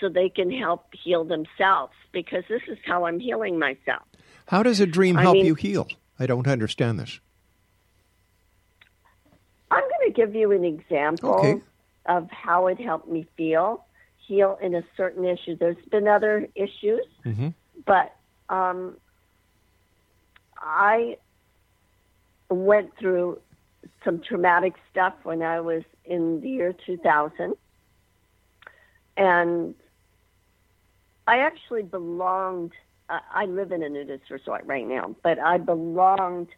so 0.00 0.08
they 0.08 0.30
can 0.30 0.50
help 0.50 0.86
heal 0.92 1.22
themselves 1.22 1.92
because 2.10 2.42
this 2.48 2.62
is 2.66 2.78
how 2.84 3.04
I'm 3.04 3.20
healing 3.20 3.56
myself. 3.56 4.02
How 4.48 4.64
does 4.64 4.80
a 4.80 4.86
dream 4.86 5.16
I 5.16 5.22
help 5.22 5.34
mean- 5.34 5.46
you 5.46 5.54
heal? 5.54 5.86
I 6.18 6.26
don't 6.26 6.48
understand 6.48 6.98
this. 6.98 7.20
I'm 9.70 9.80
going 9.80 10.08
to 10.08 10.12
give 10.12 10.34
you 10.34 10.50
an 10.50 10.64
example 10.64 11.34
Okay. 11.34 11.60
Of 12.06 12.30
how 12.30 12.66
it 12.66 12.80
helped 12.80 13.08
me 13.08 13.26
feel, 13.36 13.84
heal 14.26 14.58
in 14.62 14.74
a 14.74 14.82
certain 14.96 15.24
issue. 15.24 15.56
There's 15.56 15.76
been 15.90 16.08
other 16.08 16.48
issues, 16.54 17.04
Mm-hmm. 17.24 17.48
but 17.86 18.14
um, 18.48 18.96
I 20.58 21.16
went 22.50 22.96
through 22.98 23.40
some 24.04 24.20
traumatic 24.20 24.74
stuff 24.90 25.14
when 25.22 25.42
I 25.42 25.60
was 25.60 25.82
in 26.04 26.40
the 26.40 26.48
year 26.48 26.74
2000. 26.86 27.54
And 29.16 29.74
I 31.26 31.38
actually 31.38 31.82
belonged, 31.82 32.72
I 33.08 33.20
I 33.32 33.44
live 33.46 33.72
in 33.72 33.82
a 33.82 33.88
nudist 33.88 34.30
resort 34.30 34.62
right 34.66 34.86
now, 34.86 35.14
but 35.22 35.38
I 35.38 35.58
belonged 35.58 36.48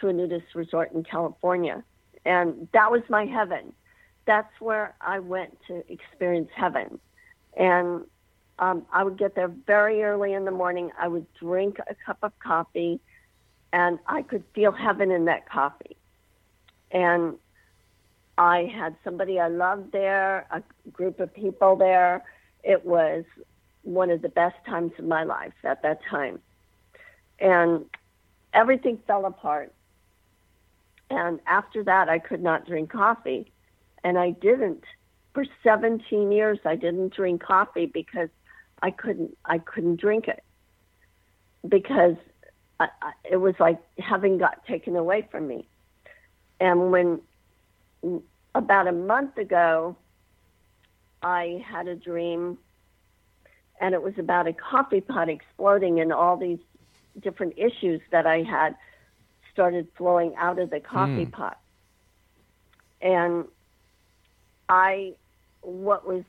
to 0.00 0.08
a 0.08 0.12
nudist 0.12 0.54
resort 0.54 0.92
in 0.92 1.04
California. 1.04 1.84
And 2.24 2.68
that 2.72 2.90
was 2.90 3.02
my 3.08 3.26
heaven. 3.26 3.72
That's 4.28 4.60
where 4.60 4.94
I 5.00 5.20
went 5.20 5.56
to 5.68 5.82
experience 5.90 6.50
heaven. 6.54 7.00
And 7.56 8.04
um, 8.58 8.84
I 8.92 9.02
would 9.02 9.16
get 9.16 9.34
there 9.34 9.48
very 9.48 10.02
early 10.02 10.34
in 10.34 10.44
the 10.44 10.50
morning. 10.50 10.90
I 11.00 11.08
would 11.08 11.24
drink 11.40 11.78
a 11.88 11.94
cup 11.94 12.18
of 12.22 12.38
coffee, 12.38 13.00
and 13.72 13.98
I 14.06 14.20
could 14.20 14.44
feel 14.54 14.70
heaven 14.70 15.10
in 15.10 15.24
that 15.24 15.48
coffee. 15.48 15.96
And 16.90 17.36
I 18.36 18.70
had 18.72 18.96
somebody 19.02 19.40
I 19.40 19.48
loved 19.48 19.92
there, 19.92 20.46
a 20.50 20.62
group 20.92 21.20
of 21.20 21.32
people 21.32 21.76
there. 21.76 22.22
It 22.62 22.84
was 22.84 23.24
one 23.82 24.10
of 24.10 24.20
the 24.20 24.28
best 24.28 24.56
times 24.66 24.92
of 24.98 25.06
my 25.06 25.24
life 25.24 25.54
at 25.64 25.80
that 25.84 26.00
time. 26.04 26.38
And 27.38 27.86
everything 28.52 28.98
fell 29.06 29.24
apart. 29.24 29.72
And 31.08 31.40
after 31.46 31.82
that, 31.84 32.10
I 32.10 32.18
could 32.18 32.42
not 32.42 32.66
drink 32.66 32.90
coffee. 32.90 33.50
And 34.04 34.18
I 34.18 34.30
didn't. 34.30 34.84
For 35.34 35.44
17 35.62 36.32
years, 36.32 36.58
I 36.64 36.76
didn't 36.76 37.14
drink 37.14 37.42
coffee 37.42 37.86
because 37.86 38.28
I 38.82 38.90
couldn't, 38.90 39.36
I 39.44 39.58
couldn't 39.58 40.00
drink 40.00 40.28
it. 40.28 40.42
Because 41.68 42.16
I, 42.80 42.88
I, 43.02 43.12
it 43.30 43.36
was 43.36 43.54
like 43.58 43.78
having 43.98 44.38
got 44.38 44.64
taken 44.66 44.96
away 44.96 45.28
from 45.30 45.46
me. 45.48 45.66
And 46.60 46.90
when 46.90 47.20
about 48.54 48.86
a 48.86 48.92
month 48.92 49.36
ago, 49.38 49.96
I 51.22 51.64
had 51.66 51.88
a 51.88 51.96
dream, 51.96 52.58
and 53.80 53.94
it 53.94 54.02
was 54.02 54.14
about 54.18 54.46
a 54.46 54.52
coffee 54.52 55.00
pot 55.00 55.28
exploding, 55.28 56.00
and 56.00 56.12
all 56.12 56.36
these 56.36 56.60
different 57.20 57.54
issues 57.56 58.00
that 58.10 58.26
I 58.26 58.42
had 58.42 58.76
started 59.52 59.88
flowing 59.96 60.34
out 60.36 60.58
of 60.58 60.70
the 60.70 60.80
coffee 60.80 61.24
Hmm. 61.24 61.30
pot. 61.30 61.58
And 63.00 63.44
I, 64.68 65.14
what 65.62 66.06
was, 66.06 66.24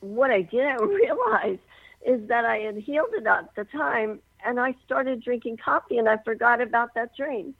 what 0.00 0.30
I 0.30 0.42
didn't 0.42 0.80
realize 0.88 1.58
is 2.06 2.28
that 2.28 2.44
I 2.44 2.58
had 2.58 2.76
healed 2.76 3.10
it 3.12 3.26
at 3.26 3.54
the 3.54 3.64
time, 3.64 4.20
and 4.44 4.58
I 4.58 4.74
started 4.84 5.22
drinking 5.22 5.58
coffee, 5.58 5.98
and 5.98 6.08
I 6.08 6.18
forgot 6.24 6.60
about 6.60 6.94
that 6.94 7.14
dream. 7.16 7.54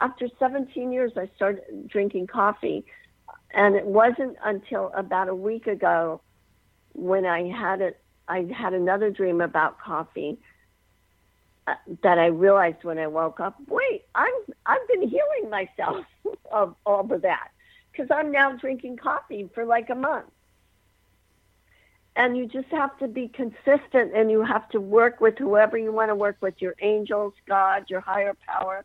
After 0.00 0.28
17 0.38 0.92
years, 0.92 1.12
I 1.16 1.30
started 1.36 1.88
drinking 1.88 2.26
coffee, 2.26 2.84
and 3.52 3.74
it 3.74 3.86
wasn't 3.86 4.36
until 4.44 4.92
about 4.94 5.28
a 5.28 5.34
week 5.34 5.66
ago 5.66 6.20
when 6.94 7.26
I 7.26 7.48
had 7.48 7.80
it. 7.80 8.00
I 8.28 8.46
had 8.52 8.74
another 8.74 9.10
dream 9.10 9.40
about 9.40 9.78
coffee 9.78 10.38
uh, 11.66 11.74
that 12.02 12.18
I 12.18 12.26
realized 12.26 12.82
when 12.82 12.98
I 12.98 13.06
woke 13.06 13.40
up. 13.40 13.56
Wait, 13.68 14.04
I'm 14.14 14.32
I've 14.66 14.86
been 14.88 15.08
healing 15.08 15.50
myself 15.50 16.04
of 16.52 16.74
all 16.84 17.10
of 17.12 17.22
that 17.22 17.48
because 17.96 18.10
I'm 18.10 18.30
now 18.30 18.52
drinking 18.52 18.98
coffee 18.98 19.48
for 19.54 19.64
like 19.64 19.90
a 19.90 19.94
month. 19.94 20.26
And 22.14 22.36
you 22.36 22.46
just 22.46 22.68
have 22.68 22.96
to 22.98 23.08
be 23.08 23.28
consistent 23.28 24.14
and 24.14 24.30
you 24.30 24.42
have 24.42 24.68
to 24.70 24.80
work 24.80 25.20
with 25.20 25.36
whoever 25.38 25.76
you 25.76 25.92
want 25.92 26.10
to 26.10 26.14
work 26.14 26.36
with 26.40 26.54
your 26.60 26.74
angels, 26.80 27.34
God, 27.46 27.90
your 27.90 28.00
higher 28.00 28.34
power. 28.46 28.84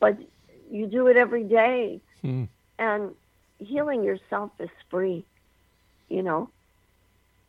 But 0.00 0.18
you 0.70 0.86
do 0.86 1.06
it 1.06 1.16
every 1.16 1.44
day. 1.44 2.00
Hmm. 2.20 2.44
And 2.78 3.14
healing 3.58 4.04
yourself 4.04 4.50
is 4.58 4.68
free. 4.90 5.24
You 6.08 6.22
know, 6.22 6.50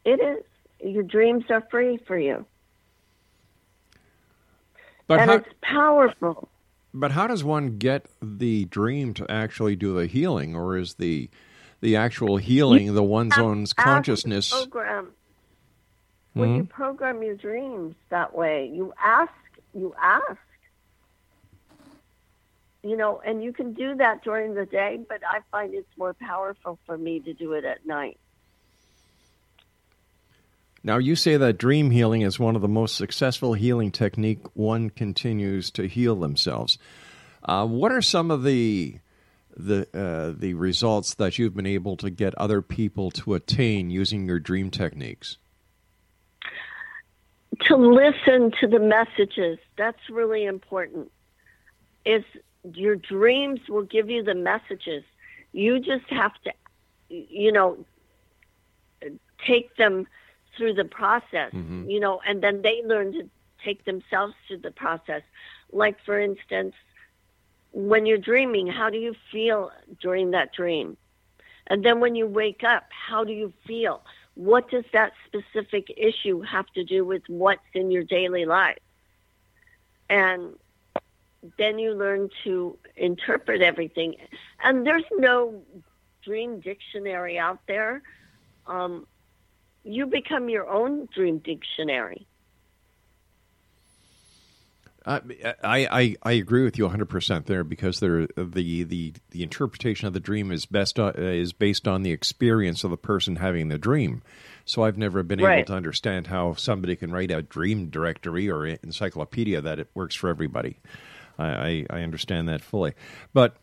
it 0.05 0.21
is. 0.21 0.43
Your 0.81 1.03
dreams 1.03 1.43
are 1.49 1.61
free 1.69 1.97
for 2.07 2.17
you. 2.17 2.45
But 5.07 5.19
and 5.19 5.29
how, 5.29 5.35
it's 5.37 5.49
powerful. 5.61 6.49
But 6.93 7.11
how 7.11 7.27
does 7.27 7.43
one 7.43 7.77
get 7.77 8.07
the 8.21 8.65
dream 8.65 9.13
to 9.15 9.29
actually 9.29 9.75
do 9.75 9.93
the 9.95 10.07
healing, 10.07 10.55
or 10.55 10.77
is 10.77 10.95
the 10.95 11.29
the 11.81 11.95
actual 11.95 12.37
healing 12.37 12.93
the 12.93 13.03
one's 13.03 13.37
own 13.37 13.65
consciousness? 13.67 14.49
Program. 14.51 15.13
When 16.35 16.49
Hmm? 16.49 16.55
you 16.55 16.65
program 16.65 17.23
your 17.23 17.35
dreams 17.35 17.95
that 18.09 18.35
way, 18.35 18.71
you 18.73 18.93
ask, 19.03 19.33
you 19.73 19.93
ask. 20.01 20.37
You 22.83 22.97
know, 22.97 23.21
and 23.25 23.43
you 23.43 23.53
can 23.53 23.73
do 23.73 23.95
that 23.95 24.23
during 24.23 24.53
the 24.55 24.65
day, 24.65 24.99
but 25.09 25.21
I 25.27 25.41
find 25.51 25.73
it's 25.73 25.89
more 25.97 26.15
powerful 26.21 26.79
for 26.85 26.97
me 26.97 27.19
to 27.21 27.33
do 27.33 27.53
it 27.53 27.65
at 27.65 27.85
night. 27.85 28.19
Now, 30.83 30.97
you 30.97 31.15
say 31.15 31.35
that 31.37 31.57
dream 31.57 31.91
healing 31.91 32.21
is 32.21 32.39
one 32.39 32.55
of 32.55 32.61
the 32.61 32.67
most 32.67 32.95
successful 32.95 33.53
healing 33.53 33.91
technique 33.91 34.39
one 34.53 34.89
continues 34.89 35.71
to 35.71 35.87
heal 35.87 36.15
themselves. 36.15 36.77
Uh, 37.43 37.65
what 37.65 37.91
are 37.91 38.01
some 38.01 38.31
of 38.31 38.43
the 38.43 38.99
the 39.57 39.87
uh, 39.93 40.33
the 40.39 40.53
results 40.53 41.15
that 41.15 41.37
you've 41.37 41.55
been 41.55 41.65
able 41.65 41.97
to 41.97 42.09
get 42.09 42.33
other 42.35 42.61
people 42.61 43.11
to 43.11 43.33
attain 43.33 43.89
using 43.89 44.25
your 44.25 44.39
dream 44.39 44.69
techniques? 44.69 45.37
to 47.61 47.75
listen 47.75 48.51
to 48.59 48.67
the 48.67 48.79
messages. 48.79 49.59
That's 49.77 50.09
really 50.09 50.45
important. 50.45 51.11
Is 52.05 52.23
your 52.73 52.95
dreams 52.95 53.59
will 53.67 53.83
give 53.83 54.09
you 54.09 54.23
the 54.23 54.33
messages. 54.33 55.03
You 55.51 55.79
just 55.79 56.09
have 56.09 56.31
to, 56.43 56.51
you 57.09 57.51
know, 57.51 57.77
take 59.45 59.75
them 59.77 60.07
through 60.59 60.75
the 60.75 60.85
process, 60.85 61.51
you 61.89 61.99
know, 61.99 62.21
and 62.27 62.43
then 62.43 62.61
they 62.61 62.83
learn 62.85 63.13
to 63.13 63.29
take 63.65 63.85
themselves 63.85 64.35
through 64.47 64.57
the 64.57 64.71
process. 64.71 65.23
Like, 65.71 65.97
for 66.05 66.19
instance, 66.19 66.75
when 67.71 68.05
you're 68.05 68.17
dreaming, 68.31 68.67
how 68.67 68.89
do 68.91 68.97
you 68.97 69.15
feel 69.31 69.71
during 69.99 70.31
that 70.31 70.53
dream? 70.53 70.97
And 71.67 71.83
then 71.85 71.99
when 71.99 72.15
you 72.15 72.27
wake 72.27 72.63
up, 72.63 72.83
how 72.89 73.23
do 73.23 73.33
you 73.33 73.53
feel? 73.65 74.01
What 74.35 74.69
does 74.69 74.85
that 74.91 75.13
specific 75.25 75.85
issue 75.97 76.41
have 76.41 76.67
to 76.73 76.83
do 76.83 77.05
with 77.05 77.23
what's 77.27 77.69
in 77.73 77.89
your 77.91 78.03
daily 78.03 78.45
life? 78.45 78.79
And 80.09 80.55
then 81.57 81.79
you 81.79 81.93
learn 81.93 82.29
to 82.43 82.77
interpret 82.95 83.61
everything. 83.61 84.15
And 84.63 84.85
there's 84.85 85.09
no 85.17 85.61
dream 86.23 86.59
dictionary 86.59 87.39
out 87.39 87.59
there. 87.67 88.01
Um, 88.67 89.07
you 89.83 90.05
become 90.05 90.49
your 90.49 90.69
own 90.69 91.07
dream 91.13 91.39
dictionary. 91.39 92.27
I, 95.05 95.55
I, 95.63 96.15
I 96.21 96.31
agree 96.33 96.63
with 96.63 96.77
you 96.77 96.87
100% 96.87 97.45
there 97.45 97.63
because 97.63 97.99
there, 97.99 98.27
the, 98.35 98.83
the, 98.83 99.13
the 99.31 99.43
interpretation 99.43 100.07
of 100.07 100.13
the 100.13 100.19
dream 100.19 100.51
is 100.51 100.65
best 100.65 100.99
uh, 100.99 101.13
is 101.15 101.53
based 101.53 101.87
on 101.87 102.03
the 102.03 102.11
experience 102.11 102.83
of 102.83 102.91
the 102.91 102.97
person 102.97 103.37
having 103.37 103.69
the 103.69 103.77
dream. 103.77 104.21
So 104.65 104.83
I've 104.83 104.97
never 104.97 105.23
been 105.23 105.39
able 105.39 105.65
to 105.65 105.73
understand 105.73 106.27
how 106.27 106.53
somebody 106.53 106.95
can 106.95 107.11
write 107.11 107.31
a 107.31 107.41
dream 107.41 107.87
directory 107.87 108.49
or 108.51 108.67
encyclopedia 108.67 109.61
that 109.61 109.79
it 109.79 109.87
works 109.95 110.13
for 110.13 110.29
everybody. 110.29 110.77
I, 111.39 111.47
I, 111.47 111.85
I 111.89 112.01
understand 112.01 112.49
that 112.49 112.61
fully. 112.61 112.93
But 113.33 113.55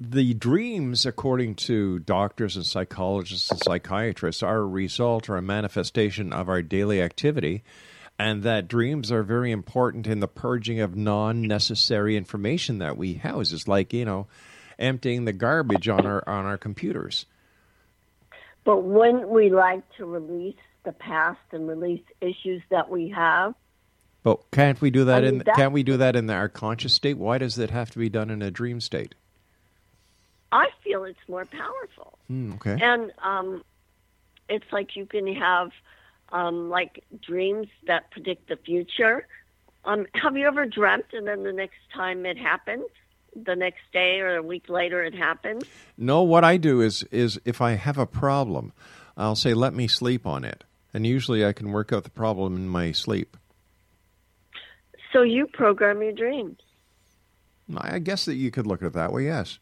the 0.00 0.32
dreams, 0.32 1.04
according 1.04 1.56
to 1.56 1.98
doctors 1.98 2.56
and 2.56 2.64
psychologists 2.64 3.50
and 3.50 3.60
psychiatrists, 3.62 4.42
are 4.42 4.60
a 4.60 4.66
result 4.66 5.28
or 5.28 5.36
a 5.36 5.42
manifestation 5.42 6.32
of 6.32 6.48
our 6.48 6.62
daily 6.62 7.02
activity, 7.02 7.62
and 8.18 8.42
that 8.42 8.66
dreams 8.66 9.12
are 9.12 9.22
very 9.22 9.50
important 9.52 10.06
in 10.06 10.20
the 10.20 10.28
purging 10.28 10.80
of 10.80 10.96
non 10.96 11.42
necessary 11.42 12.16
information 12.16 12.78
that 12.78 12.96
we 12.96 13.14
house. 13.14 13.52
It's 13.52 13.68
like, 13.68 13.92
you 13.92 14.06
know, 14.06 14.26
emptying 14.78 15.26
the 15.26 15.34
garbage 15.34 15.86
on 15.86 16.06
our 16.06 16.26
on 16.26 16.46
our 16.46 16.56
computers. 16.56 17.26
But 18.64 18.82
wouldn't 18.82 19.28
we 19.28 19.50
like 19.50 19.82
to 19.98 20.06
release 20.06 20.56
the 20.84 20.92
past 20.92 21.40
and 21.52 21.68
release 21.68 22.04
issues 22.22 22.62
that 22.70 22.88
we 22.88 23.10
have? 23.10 23.54
But 24.22 24.50
can't 24.50 24.80
we 24.80 24.90
do 24.90 25.04
that 25.04 25.24
I 25.24 25.30
mean, 25.30 25.42
in 25.42 25.54
can't 25.56 25.72
we 25.74 25.82
do 25.82 25.98
that 25.98 26.16
in 26.16 26.28
our 26.30 26.48
conscious 26.48 26.94
state? 26.94 27.18
Why 27.18 27.36
does 27.36 27.58
it 27.58 27.70
have 27.70 27.90
to 27.90 27.98
be 27.98 28.08
done 28.08 28.30
in 28.30 28.40
a 28.40 28.50
dream 28.50 28.80
state? 28.80 29.14
I 30.52 30.68
feel 30.82 31.04
it's 31.04 31.18
more 31.28 31.44
powerful. 31.44 32.18
Hmm, 32.28 32.52
okay. 32.54 32.78
And 32.80 33.12
um, 33.22 33.62
it's 34.48 34.70
like 34.72 34.96
you 34.96 35.06
can 35.06 35.32
have 35.34 35.70
um, 36.32 36.68
like 36.68 37.04
dreams 37.22 37.68
that 37.86 38.10
predict 38.10 38.48
the 38.48 38.56
future. 38.56 39.26
Um, 39.84 40.06
have 40.14 40.36
you 40.36 40.46
ever 40.46 40.66
dreamt 40.66 41.06
and 41.12 41.26
then 41.26 41.42
the 41.42 41.52
next 41.52 41.78
time 41.94 42.26
it 42.26 42.36
happens, 42.36 42.86
the 43.34 43.56
next 43.56 43.80
day 43.92 44.20
or 44.20 44.36
a 44.36 44.42
week 44.42 44.68
later 44.68 45.02
it 45.02 45.14
happens? 45.14 45.64
No, 45.96 46.22
what 46.22 46.44
I 46.44 46.56
do 46.56 46.80
is 46.80 47.02
is 47.04 47.40
if 47.44 47.60
I 47.60 47.72
have 47.72 47.98
a 47.98 48.06
problem, 48.06 48.72
I'll 49.16 49.36
say 49.36 49.54
let 49.54 49.72
me 49.72 49.88
sleep 49.88 50.26
on 50.26 50.44
it. 50.44 50.64
And 50.92 51.06
usually 51.06 51.44
I 51.46 51.52
can 51.52 51.70
work 51.70 51.92
out 51.92 52.02
the 52.04 52.10
problem 52.10 52.56
in 52.56 52.68
my 52.68 52.90
sleep. 52.92 53.36
So 55.12 55.22
you 55.22 55.46
program 55.46 56.02
your 56.02 56.12
dreams. 56.12 56.58
I 57.76 58.00
guess 58.00 58.24
that 58.24 58.34
you 58.34 58.50
could 58.50 58.66
look 58.66 58.82
at 58.82 58.86
it 58.86 58.92
that 58.94 59.12
way, 59.12 59.24
yes. 59.24 59.58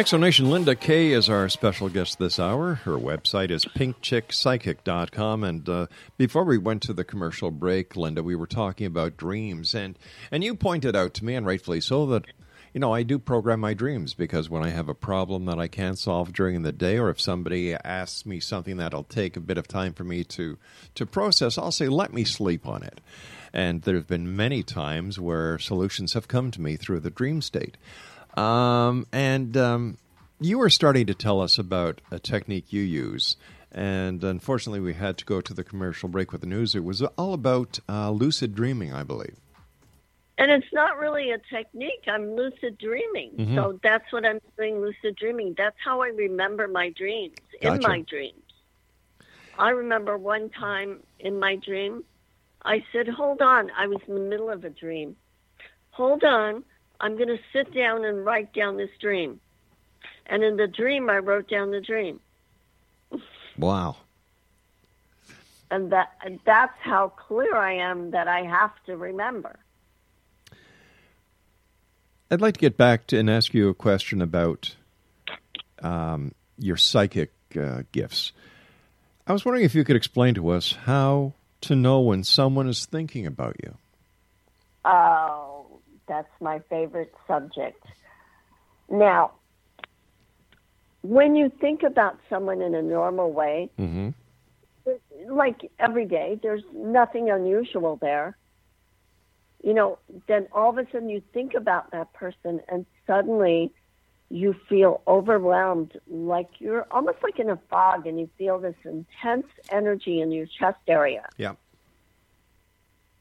Exonation 0.00 0.48
Linda 0.48 0.74
Kaye 0.74 1.12
is 1.12 1.28
our 1.28 1.50
special 1.50 1.90
guest 1.90 2.18
this 2.18 2.40
hour. 2.40 2.72
Her 2.72 2.96
website 2.96 3.50
is 3.50 3.66
pinkchickpsychic.com. 3.66 5.44
And 5.44 5.68
uh, 5.68 5.88
before 6.16 6.44
we 6.44 6.56
went 6.56 6.82
to 6.84 6.94
the 6.94 7.04
commercial 7.04 7.50
break, 7.50 7.96
Linda, 7.96 8.22
we 8.22 8.34
were 8.34 8.46
talking 8.46 8.86
about 8.86 9.18
dreams. 9.18 9.74
And, 9.74 9.98
and 10.30 10.42
you 10.42 10.54
pointed 10.54 10.96
out 10.96 11.12
to 11.14 11.24
me, 11.26 11.34
and 11.34 11.44
rightfully 11.44 11.82
so, 11.82 12.06
that 12.06 12.24
you 12.72 12.80
know, 12.80 12.94
I 12.94 13.02
do 13.02 13.18
program 13.18 13.60
my 13.60 13.74
dreams 13.74 14.14
because 14.14 14.48
when 14.48 14.64
I 14.64 14.70
have 14.70 14.88
a 14.88 14.94
problem 14.94 15.44
that 15.44 15.58
I 15.58 15.68
can't 15.68 15.98
solve 15.98 16.32
during 16.32 16.62
the 16.62 16.72
day, 16.72 16.98
or 16.98 17.10
if 17.10 17.20
somebody 17.20 17.74
asks 17.74 18.24
me 18.24 18.40
something 18.40 18.78
that'll 18.78 19.04
take 19.04 19.36
a 19.36 19.40
bit 19.40 19.58
of 19.58 19.68
time 19.68 19.92
for 19.92 20.04
me 20.04 20.24
to 20.24 20.56
to 20.94 21.04
process, 21.04 21.58
I'll 21.58 21.72
say, 21.72 21.88
"Let 21.88 22.14
me 22.14 22.24
sleep 22.24 22.66
on 22.66 22.82
it." 22.82 23.02
And 23.52 23.82
there 23.82 23.96
have 23.96 24.06
been 24.06 24.34
many 24.34 24.62
times 24.62 25.18
where 25.20 25.58
solutions 25.58 26.14
have 26.14 26.26
come 26.26 26.50
to 26.52 26.60
me 26.62 26.76
through 26.76 27.00
the 27.00 27.10
dream 27.10 27.42
state. 27.42 27.76
Um, 28.36 29.06
and 29.12 29.56
um, 29.56 29.98
you 30.40 30.58
were 30.58 30.70
starting 30.70 31.06
to 31.06 31.14
tell 31.14 31.40
us 31.40 31.58
about 31.58 32.00
a 32.10 32.18
technique 32.18 32.72
you 32.72 32.82
use. 32.82 33.36
And 33.72 34.24
unfortunately, 34.24 34.80
we 34.80 34.94
had 34.94 35.16
to 35.18 35.24
go 35.24 35.40
to 35.40 35.54
the 35.54 35.62
commercial 35.62 36.08
break 36.08 36.32
with 36.32 36.40
the 36.40 36.46
news. 36.46 36.74
It 36.74 36.84
was 36.84 37.02
all 37.02 37.34
about 37.34 37.78
uh, 37.88 38.10
lucid 38.10 38.54
dreaming, 38.54 38.92
I 38.92 39.04
believe. 39.04 39.36
And 40.38 40.50
it's 40.50 40.72
not 40.72 40.98
really 40.98 41.30
a 41.30 41.38
technique. 41.54 42.04
I'm 42.08 42.34
lucid 42.34 42.78
dreaming. 42.78 43.32
Mhm. 43.36 43.54
So 43.54 43.78
that's 43.82 44.10
what 44.10 44.24
I'm 44.24 44.40
doing, 44.56 44.80
lucid 44.80 45.14
dreaming. 45.16 45.54
That's 45.56 45.76
how 45.84 46.00
I 46.00 46.08
remember 46.08 46.66
my 46.66 46.88
dreams, 46.90 47.36
in 47.60 47.78
my 47.82 48.00
dreams. 48.00 48.42
I 49.58 49.70
remember 49.70 50.16
one 50.16 50.48
time 50.48 51.00
in 51.18 51.38
my 51.38 51.56
dream, 51.56 52.04
I 52.64 52.82
said, 52.92 53.06
Hold 53.08 53.42
on. 53.42 53.70
I 53.76 53.86
was 53.86 53.98
in 54.08 54.14
the 54.14 54.20
middle 54.20 54.48
of 54.50 54.64
a 54.64 54.70
dream. 54.70 55.16
Hold 55.90 56.24
on. 56.24 56.64
I'm 57.00 57.16
going 57.16 57.28
to 57.28 57.38
sit 57.52 57.74
down 57.74 58.04
and 58.04 58.24
write 58.24 58.52
down 58.52 58.76
this 58.76 58.90
dream. 59.00 59.40
And 60.26 60.44
in 60.44 60.56
the 60.56 60.66
dream, 60.66 61.10
I 61.10 61.18
wrote 61.18 61.48
down 61.48 61.70
the 61.70 61.80
dream. 61.80 62.20
Wow. 63.58 63.96
And 65.70 65.92
that 65.92 66.12
and 66.24 66.40
that's 66.44 66.76
how 66.80 67.08
clear 67.08 67.56
I 67.56 67.74
am 67.74 68.10
that 68.10 68.26
I 68.26 68.42
have 68.42 68.72
to 68.86 68.96
remember. 68.96 69.56
I'd 72.30 72.40
like 72.40 72.54
to 72.54 72.60
get 72.60 72.76
back 72.76 73.06
to 73.08 73.18
and 73.18 73.28
ask 73.28 73.54
you 73.54 73.68
a 73.68 73.74
question 73.74 74.22
about 74.22 74.74
um, 75.82 76.32
your 76.58 76.76
psychic 76.76 77.32
uh, 77.60 77.82
gifts. 77.92 78.32
I 79.26 79.32
was 79.32 79.44
wondering 79.44 79.64
if 79.64 79.74
you 79.74 79.84
could 79.84 79.96
explain 79.96 80.34
to 80.34 80.48
us 80.50 80.72
how 80.84 81.34
to 81.62 81.76
know 81.76 82.00
when 82.00 82.24
someone 82.24 82.68
is 82.68 82.86
thinking 82.86 83.26
about 83.26 83.56
you. 83.62 83.74
Oh, 84.84 85.39
that's 86.10 86.40
my 86.40 86.58
favorite 86.68 87.14
subject. 87.28 87.82
Now, 88.90 89.30
when 91.02 91.36
you 91.36 91.50
think 91.60 91.84
about 91.84 92.18
someone 92.28 92.60
in 92.60 92.74
a 92.74 92.82
normal 92.82 93.32
way, 93.32 93.70
Mm-hmm. 93.78 94.08
like 95.28 95.70
every 95.78 96.04
day, 96.04 96.38
there's 96.42 96.64
nothing 96.74 97.30
unusual 97.30 97.96
there. 97.96 98.36
You 99.62 99.72
know, 99.72 99.98
then 100.26 100.48
all 100.52 100.70
of 100.70 100.78
a 100.78 100.86
sudden 100.90 101.08
you 101.08 101.22
think 101.32 101.54
about 101.54 101.92
that 101.92 102.12
person 102.12 102.60
and 102.68 102.84
suddenly 103.06 103.72
you 104.30 104.54
feel 104.68 105.00
overwhelmed, 105.06 105.92
like 106.08 106.48
you're 106.58 106.86
almost 106.90 107.18
like 107.22 107.38
in 107.38 107.50
a 107.50 107.58
fog 107.68 108.06
and 108.08 108.18
you 108.18 108.28
feel 108.36 108.58
this 108.58 108.74
intense 108.84 109.46
energy 109.70 110.20
in 110.20 110.32
your 110.32 110.46
chest 110.46 110.78
area. 110.88 111.28
Yeah. 111.36 111.54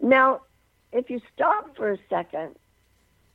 Now, 0.02 0.42
if 0.92 1.10
you 1.10 1.20
stop 1.36 1.76
for 1.76 1.92
a 1.92 1.98
second 2.10 2.56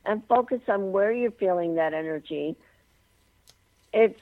and 0.05 0.21
focus 0.27 0.61
on 0.67 0.91
where 0.91 1.11
you're 1.11 1.31
feeling 1.31 1.75
that 1.75 1.93
energy, 1.93 2.55
it's 3.93 4.19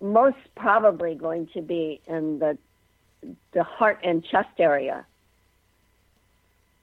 most 0.00 0.36
probably 0.56 1.14
going 1.14 1.48
to 1.54 1.62
be 1.62 2.00
in 2.06 2.38
the 2.38 2.58
the 3.52 3.62
heart 3.62 4.00
and 4.02 4.24
chest 4.24 4.48
area. 4.58 5.06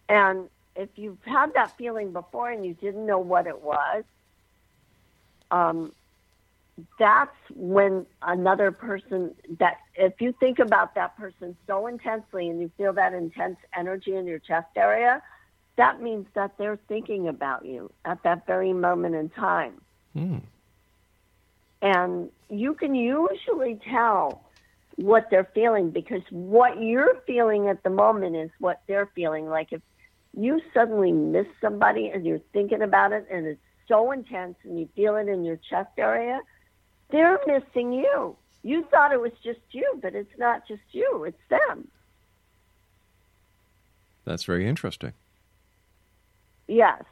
And 0.07 0.49
if 0.75 0.89
you've 0.95 1.21
had 1.23 1.53
that 1.55 1.75
feeling 1.77 2.13
before 2.13 2.49
and 2.49 2.65
you 2.65 2.73
didn't 2.73 3.05
know 3.05 3.19
what 3.19 3.45
it 3.45 3.61
was, 3.61 4.03
um, 5.51 5.91
that's 6.97 7.35
when 7.53 8.05
another 8.21 8.71
person 8.71 9.35
that 9.59 9.79
if 9.95 10.21
you 10.21 10.33
think 10.39 10.59
about 10.59 10.95
that 10.95 11.17
person 11.17 11.57
so 11.67 11.87
intensely 11.87 12.49
and 12.49 12.61
you 12.61 12.71
feel 12.77 12.93
that 12.93 13.13
intense 13.13 13.57
energy 13.75 14.15
in 14.15 14.25
your 14.25 14.39
chest 14.39 14.69
area, 14.77 15.21
that 15.79 16.01
means 16.01 16.27
that 16.33 16.57
they're 16.57 16.77
thinking 16.89 17.29
about 17.29 17.65
you 17.65 17.89
at 18.03 18.21
that 18.23 18.45
very 18.45 18.73
moment 18.73 19.15
in 19.15 19.29
time. 19.29 19.79
Hmm. 20.13 20.37
And 21.81 22.29
you 22.49 22.73
can 22.73 22.93
usually 22.93 23.79
tell 23.89 24.43
what 24.97 25.29
they're 25.31 25.49
feeling 25.55 25.91
because 25.91 26.21
what 26.31 26.81
you're 26.81 27.21
feeling 27.25 27.69
at 27.69 27.81
the 27.83 27.89
moment 27.89 28.35
is 28.35 28.49
what 28.59 28.81
they're 28.87 29.09
feeling. 29.15 29.47
Like 29.47 29.71
if 29.71 29.81
you 30.37 30.59
suddenly 30.73 31.13
miss 31.13 31.47
somebody 31.61 32.09
and 32.09 32.25
you're 32.25 32.41
thinking 32.51 32.81
about 32.81 33.13
it 33.13 33.25
and 33.31 33.47
it's 33.47 33.61
so 33.87 34.11
intense 34.11 34.55
and 34.65 34.77
you 34.77 34.89
feel 34.97 35.15
it 35.15 35.29
in 35.29 35.45
your 35.45 35.59
chest 35.69 35.91
area, 35.97 36.41
they're 37.09 37.39
missing 37.47 37.93
you. 37.93 38.35
You 38.63 38.85
thought 38.91 39.13
it 39.13 39.21
was 39.21 39.31
just 39.41 39.61
you, 39.71 39.97
but 40.01 40.13
it's 40.13 40.37
not 40.37 40.67
just 40.67 40.81
you, 40.91 41.23
it's 41.23 41.39
them. 41.49 41.87
That's 44.25 44.43
very 44.43 44.67
interesting. 44.67 45.13
Yes. 46.69 47.03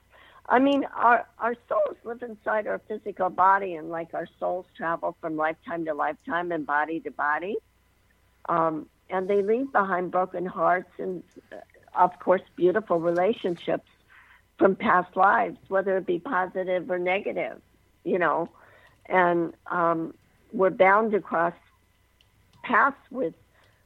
I 0.48 0.60
mean, 0.60 0.86
our 0.96 1.28
our 1.40 1.56
souls 1.68 1.98
live 2.06 2.22
inside 2.22 2.68
our 2.68 2.80
physical 2.88 3.30
body, 3.30 3.74
and 3.76 3.90
like 3.90 4.14
our 4.14 4.28
souls 4.40 4.66
travel 4.78 5.18
from 5.20 5.36
lifetime 5.36 5.84
to 5.86 5.94
lifetime 5.94 6.54
and 6.54 6.66
body 6.66 7.02
to 7.02 7.12
body, 7.12 7.58
um, 8.48 8.88
and 9.10 9.28
they 9.28 9.42
leave 9.42 9.74
behind 9.74 10.12
broken 10.12 10.46
hearts 10.46 10.92
and, 11.00 11.24
uh, 11.52 11.58
of 11.96 12.18
course, 12.20 12.44
beautiful 12.56 13.00
relationships 13.00 13.90
from 14.58 14.76
past 14.76 15.18
lives, 15.18 15.58
whether 15.68 15.98
it 15.98 16.06
be 16.06 16.20
positive 16.20 16.90
or 16.90 17.00
negative, 17.00 17.62
you 18.06 18.18
know, 18.18 18.48
and 19.08 19.54
um, 19.70 20.14
we're 20.54 20.70
bound 20.70 21.12
to 21.12 21.20
cross 21.20 21.54
paths 22.64 22.96
with 23.12 23.34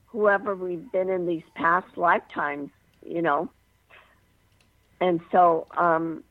whoever 0.08 0.56
we've 0.56 0.92
been 0.92 1.10
in 1.10 1.26
these 1.26 1.44
past 1.56 1.98
lifetimes, 1.98 2.70
you 3.04 3.22
know. 3.24 3.50
And 5.02 5.20
so 5.32 5.68
um, 5.76 6.24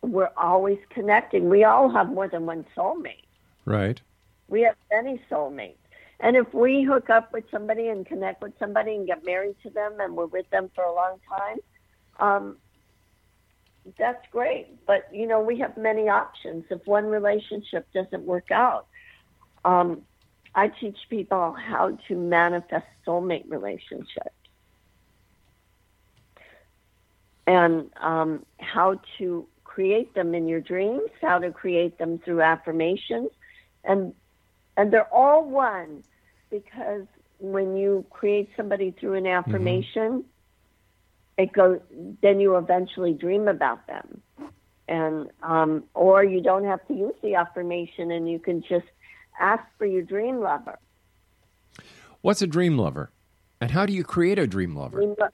we're 0.00 0.30
always 0.36 0.78
connecting. 0.90 1.48
We 1.48 1.62
all 1.62 1.90
have 1.90 2.08
more 2.08 2.26
than 2.26 2.46
one 2.46 2.64
soulmate. 2.76 3.24
Right. 3.66 4.00
We 4.48 4.62
have 4.62 4.76
many 4.90 5.20
soulmates. 5.30 5.76
And 6.20 6.36
if 6.36 6.52
we 6.54 6.82
hook 6.82 7.10
up 7.10 7.32
with 7.32 7.44
somebody 7.50 7.88
and 7.88 8.06
connect 8.06 8.42
with 8.42 8.52
somebody 8.58 8.94
and 8.94 9.06
get 9.06 9.24
married 9.24 9.56
to 9.62 9.70
them 9.70 9.94
and 10.00 10.16
we're 10.16 10.26
with 10.26 10.48
them 10.50 10.70
for 10.74 10.84
a 10.84 10.94
long 10.94 11.18
time, 11.28 11.58
um, 12.18 12.56
that's 13.98 14.24
great. 14.30 14.68
But, 14.86 15.08
you 15.12 15.26
know, 15.26 15.40
we 15.40 15.58
have 15.58 15.76
many 15.76 16.08
options. 16.08 16.64
If 16.70 16.86
one 16.86 17.06
relationship 17.06 17.86
doesn't 17.92 18.22
work 18.24 18.50
out, 18.50 18.86
um, 19.64 20.02
I 20.54 20.68
teach 20.68 20.98
people 21.10 21.52
how 21.52 21.98
to 22.08 22.16
manifest 22.16 22.86
soulmate 23.06 23.50
relationships 23.50 24.30
and 27.46 27.90
um, 28.00 28.44
how 28.58 29.00
to 29.18 29.46
create 29.64 30.14
them 30.14 30.34
in 30.34 30.46
your 30.46 30.60
dreams, 30.60 31.08
how 31.20 31.38
to 31.38 31.50
create 31.50 31.98
them 31.98 32.18
through 32.18 32.42
affirmations, 32.42 33.30
and 33.84 34.14
and 34.76 34.92
they're 34.92 35.12
all 35.12 35.44
one 35.44 36.02
because 36.50 37.06
when 37.38 37.76
you 37.76 38.04
create 38.10 38.48
somebody 38.56 38.92
through 38.92 39.14
an 39.14 39.26
affirmation, 39.26 40.24
it 41.36 41.52
goes. 41.52 41.80
Then 42.22 42.40
you 42.40 42.56
eventually 42.56 43.12
dream 43.12 43.48
about 43.48 43.86
them, 43.86 44.22
and 44.88 45.28
um, 45.42 45.84
or 45.94 46.24
you 46.24 46.40
don't 46.42 46.64
have 46.64 46.86
to 46.88 46.94
use 46.94 47.14
the 47.22 47.34
affirmation, 47.34 48.10
and 48.10 48.30
you 48.30 48.38
can 48.38 48.62
just 48.62 48.86
ask 49.40 49.64
for 49.78 49.86
your 49.86 50.02
dream 50.02 50.40
lover. 50.40 50.78
What's 52.20 52.42
a 52.42 52.46
dream 52.46 52.78
lover? 52.78 53.10
And 53.60 53.70
how 53.70 53.86
do 53.86 53.92
you 53.92 54.04
create 54.04 54.38
a 54.38 54.46
dream 54.46 54.76
lover? 54.76 54.98
Dream 54.98 55.14
lo- 55.18 55.28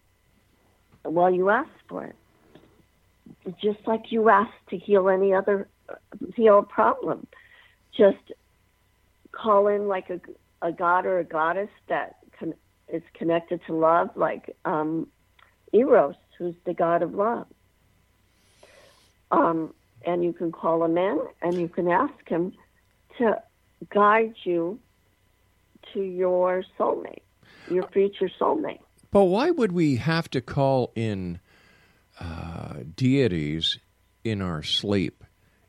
Well, 1.11 1.31
you 1.33 1.51
ask 1.51 1.71
for 1.89 2.05
it, 2.05 2.17
just 3.63 3.79
like 3.87 4.11
you 4.11 4.29
ask 4.29 4.51
to 4.71 4.79
heal 4.79 5.09
any 5.09 5.35
other 5.35 5.69
heal 6.35 6.59
a 6.59 6.63
problem. 6.63 7.27
Just 7.97 8.33
call 9.33 9.69
in 9.69 9.89
like 9.89 10.11
a, 10.11 10.21
a 10.67 10.73
god 10.73 11.07
or 11.07 11.19
a 11.19 11.25
goddess 11.25 11.71
that 11.89 12.17
con- 12.39 12.55
is 12.93 13.03
connected 13.15 13.61
to 13.67 13.75
love, 13.75 14.11
like 14.17 14.57
um, 14.65 15.09
Eros, 15.73 16.15
who's 16.39 16.55
the 16.67 16.75
god 16.75 17.03
of 17.03 17.15
love. 17.15 17.47
Um, 19.31 19.75
and 20.05 20.25
you 20.25 20.33
can 20.33 20.53
call 20.53 20.85
him 20.85 20.97
in 20.97 21.21
and 21.43 21.61
you 21.61 21.69
can 21.69 21.89
ask 21.89 22.29
him 22.29 22.53
to 23.19 23.37
guide 23.93 24.35
you 24.45 24.79
to 25.93 26.01
your 26.01 26.65
soulmate, 26.79 27.23
your 27.71 27.89
future 27.89 28.31
soulmate. 28.41 28.81
But 29.11 29.25
why 29.25 29.51
would 29.51 29.73
we 29.73 29.97
have 29.97 30.29
to 30.31 30.41
call 30.41 30.93
in 30.95 31.41
uh, 32.21 32.75
deities 32.97 33.79
in 34.25 34.43
our 34.43 34.63
sleep 34.63 35.25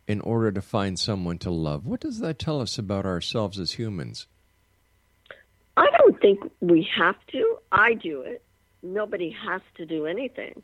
in 0.07 0.21
order 0.21 0.51
to 0.51 0.61
find 0.61 0.97
someone 0.97 1.37
to 1.37 1.51
love. 1.51 1.85
What 1.85 1.99
does 1.99 2.19
that 2.19 2.39
tell 2.39 2.59
us 2.59 2.79
about 2.79 3.05
ourselves 3.05 3.59
as 3.59 3.73
humans? 3.73 4.25
I 5.77 5.85
don't 5.97 6.19
think 6.19 6.39
we 6.59 6.87
have 6.97 7.15
to. 7.31 7.57
I 7.71 7.93
do 7.93 8.21
it. 8.21 8.43
Nobody 8.81 9.35
has 9.47 9.61
to 9.77 9.85
do 9.85 10.07
anything. 10.07 10.61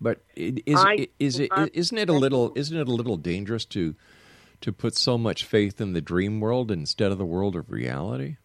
But 0.00 0.20
it, 0.34 0.62
is 0.66 0.78
I- 0.78 1.08
is 1.18 1.38
it 1.38 1.50
I- 1.52 1.70
isn't 1.72 1.98
it 1.98 2.08
a 2.08 2.12
little 2.14 2.52
isn't 2.56 2.76
it 2.76 2.88
a 2.88 2.92
little 2.92 3.16
dangerous 3.16 3.64
to 3.66 3.94
to 4.62 4.72
put 4.72 4.96
so 4.96 5.18
much 5.18 5.44
faith 5.44 5.80
in 5.80 5.92
the 5.92 6.00
dream 6.00 6.40
world 6.40 6.70
instead 6.70 7.12
of 7.12 7.18
the 7.18 7.26
world 7.26 7.54
of 7.54 7.70
reality? 7.70 8.36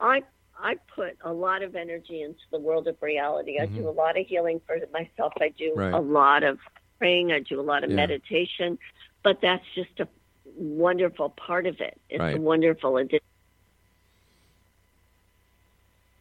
I 0.00 0.22
I 0.60 0.76
put 0.94 1.16
a 1.24 1.32
lot 1.32 1.62
of 1.62 1.76
energy 1.76 2.22
into 2.22 2.40
the 2.50 2.58
world 2.58 2.88
of 2.88 2.96
reality. 3.00 3.60
I 3.60 3.66
do 3.66 3.88
a 3.88 3.90
lot 3.90 4.18
of 4.18 4.26
healing 4.26 4.60
for 4.66 4.76
myself. 4.92 5.32
I 5.40 5.50
do 5.50 5.72
Right. 5.76 5.94
a 5.94 6.00
lot 6.00 6.42
of 6.42 6.58
praying. 6.98 7.32
I 7.32 7.40
do 7.40 7.60
a 7.60 7.62
lot 7.62 7.84
of 7.84 7.90
Yeah. 7.90 7.96
meditation. 7.96 8.78
But 9.22 9.40
that's 9.40 9.64
just 9.74 10.00
a 10.00 10.08
wonderful 10.44 11.30
part 11.30 11.66
of 11.66 11.80
it. 11.80 12.00
It's 12.08 12.20
Right. 12.20 12.36
a 12.36 12.40
wonderful 12.40 12.96
addition. 12.96 13.20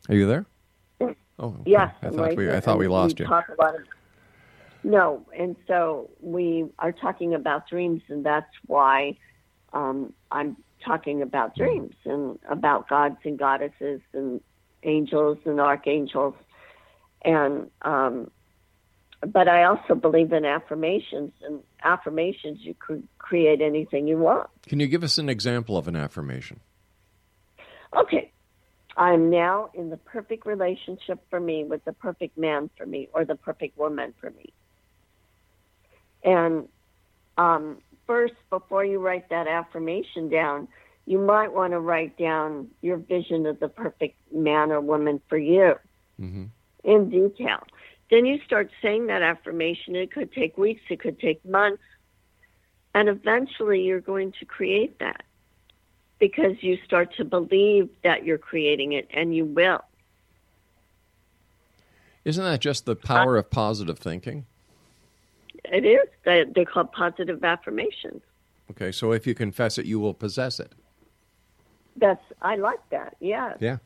Are 0.09 0.15
you 0.15 0.27
there? 0.27 0.45
Oh, 1.39 1.49
okay. 1.49 1.61
Yes, 1.65 1.93
I 2.01 2.09
thought 2.09 2.17
right 2.19 2.37
we 2.37 2.51
I 2.51 2.59
thought 2.59 2.79
we 2.79 2.87
lost 2.87 3.19
you. 3.19 3.25
A 3.27 3.29
lot 3.29 3.75
of, 3.75 3.87
no, 4.83 5.25
and 5.37 5.55
so 5.67 6.09
we 6.19 6.65
are 6.79 6.91
talking 6.91 7.35
about 7.35 7.67
dreams, 7.67 8.01
and 8.07 8.25
that's 8.25 8.51
why 8.65 9.17
um, 9.73 10.13
I'm 10.31 10.57
talking 10.87 11.21
about 11.21 11.57
Mm-hmm. 11.57 11.63
dreams 11.63 11.95
and 12.05 12.39
about 12.49 12.87
gods 12.87 13.17
and 13.23 13.37
goddesses 13.37 14.01
and 14.13 14.41
angels 14.83 15.37
and 15.45 15.59
archangels, 15.59 16.35
and 17.23 17.69
um, 17.81 18.31
but 19.21 19.47
I 19.47 19.63
also 19.63 19.95
believe 19.95 20.31
in 20.31 20.45
affirmations, 20.45 21.33
and 21.41 21.61
affirmations 21.83 22.59
you 22.61 22.75
could 22.79 23.07
create 23.17 23.61
anything 23.61 24.07
you 24.07 24.17
want. 24.17 24.49
Can 24.67 24.79
you 24.79 24.87
give 24.87 25.03
us 25.03 25.17
an 25.17 25.29
example 25.29 25.77
of 25.77 25.87
an 25.87 25.95
affirmation? 25.95 26.59
Okay. 27.95 28.31
I'm 28.95 29.29
now 29.29 29.69
in 29.75 29.89
the 29.89 29.97
perfect 29.97 30.45
relationship 30.45 31.19
for 31.29 31.39
me 31.39 31.63
with 31.63 31.85
the 31.85 31.93
perfect 31.93 32.37
man 32.37 32.69
for 32.77 32.85
me 32.85 33.09
or 33.13 33.25
the 33.25 33.35
perfect 33.35 33.77
woman 33.77 34.13
for 34.19 34.31
me. 34.31 34.53
And 36.23 36.67
um, 37.37 37.81
first, 38.07 38.33
before 38.49 38.83
you 38.83 38.99
write 38.99 39.29
that 39.29 39.47
affirmation 39.47 40.29
down, 40.29 40.67
you 41.05 41.19
might 41.19 41.53
want 41.53 41.71
to 41.73 41.79
write 41.79 42.17
down 42.17 42.69
your 42.81 42.97
vision 42.97 43.45
of 43.45 43.59
the 43.59 43.69
perfect 43.69 44.15
man 44.33 44.71
or 44.71 44.81
woman 44.81 45.21
for 45.29 45.37
you 45.37 45.75
hmm 46.17 46.45
in 46.83 47.09
detail. 47.09 47.61
Then 48.09 48.25
you 48.25 48.39
start 48.45 48.71
saying 48.81 49.07
that 49.07 49.21
affirmation. 49.21 49.95
It 49.95 50.11
could 50.11 50.31
take 50.31 50.57
weeks, 50.57 50.81
it 50.89 51.01
could 51.01 51.19
take 51.19 51.43
months. 51.43 51.83
And 52.95 53.09
eventually 53.09 53.81
you're 53.81 53.99
going 53.99 54.31
to 54.39 54.45
create 54.45 54.97
that 54.99 55.23
because 56.17 56.61
you 56.61 56.77
start 56.85 57.13
to 57.17 57.25
believe 57.25 57.89
that 58.03 58.25
you're 58.25 58.37
creating 58.37 58.93
it 58.93 59.07
and 59.11 59.35
you 59.35 59.45
will. 59.45 59.81
Isn't 62.23 62.43
that 62.43 62.61
just 62.61 62.85
the 62.85 62.95
power 62.95 63.37
of 63.37 63.51
positive 63.51 63.99
thinking? 63.99 64.45
It 65.71 65.85
is. 65.85 66.07
They- 66.23 66.45
They're 66.45 66.65
called 66.65 66.91
positive 66.91 67.43
affirmations. 67.43 68.21
Okay, 68.71 68.91
so 68.91 69.11
if 69.13 69.25
you 69.25 69.33
confess 69.33 69.77
it, 69.77 69.85
you 69.85 69.99
will 69.99 70.13
possess 70.13 70.59
it. 70.59 70.73
That's 71.95 72.21
I 72.41 72.55
like 72.57 72.79
that. 72.91 73.15
Yeah. 73.19 73.53
Yeah. 73.59 73.77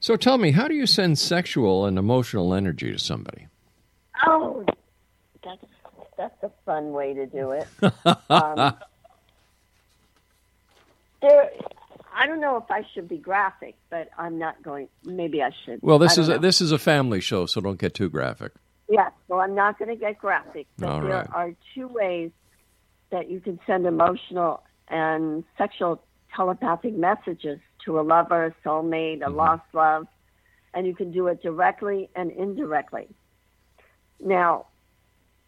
So 0.00 0.16
tell 0.16 0.36
me, 0.38 0.50
how 0.52 0.66
do 0.68 0.74
you 0.74 0.86
send 0.86 1.18
sexual 1.18 1.86
and 1.86 1.98
emotional 1.98 2.52
energy 2.54 2.90
to 2.92 2.98
somebody? 2.98 3.46
Oh, 4.26 4.64
that's 5.44 5.64
that's 6.18 6.42
a 6.42 6.50
fun 6.66 6.92
way 6.92 7.14
to 7.14 7.26
do 7.26 7.52
it. 7.52 7.66
um, 8.30 8.74
there, 11.22 11.50
I 12.14 12.26
don't 12.26 12.40
know 12.40 12.56
if 12.56 12.70
I 12.70 12.84
should 12.94 13.08
be 13.08 13.18
graphic, 13.18 13.76
but 13.90 14.10
I'm 14.18 14.38
not 14.38 14.62
going. 14.62 14.88
Maybe 15.04 15.42
I 15.42 15.50
should. 15.64 15.80
Well, 15.82 15.98
this 15.98 16.18
is 16.18 16.28
a, 16.28 16.38
this 16.38 16.60
is 16.60 16.72
a 16.72 16.78
family 16.78 17.20
show, 17.20 17.46
so 17.46 17.60
don't 17.60 17.78
get 17.78 17.94
too 17.94 18.08
graphic. 18.10 18.52
Yeah, 18.90 19.10
so 19.28 19.38
I'm 19.38 19.54
not 19.54 19.78
going 19.78 19.88
to 19.90 19.96
get 19.96 20.18
graphic, 20.18 20.66
but 20.80 20.90
All 20.90 21.00
there 21.00 21.20
right. 21.20 21.28
are 21.32 21.52
two 21.74 21.86
ways 21.86 22.32
that 23.12 23.30
you 23.30 23.40
can 23.40 23.60
send 23.66 23.86
emotional 23.86 24.64
and 24.88 25.44
sexual 25.56 26.02
telepathic 26.34 26.94
messages 26.96 27.60
to 27.84 28.00
a 28.00 28.02
lover, 28.02 28.46
a 28.46 28.68
soulmate, 28.68 29.22
a 29.24 29.30
Mm-hmm. 29.30 29.36
lost 29.36 29.62
love, 29.72 30.06
and 30.74 30.86
you 30.86 30.94
can 30.94 31.12
do 31.12 31.28
it 31.28 31.40
directly 31.40 32.10
and 32.16 32.32
indirectly. 32.32 33.08
Now, 34.20 34.66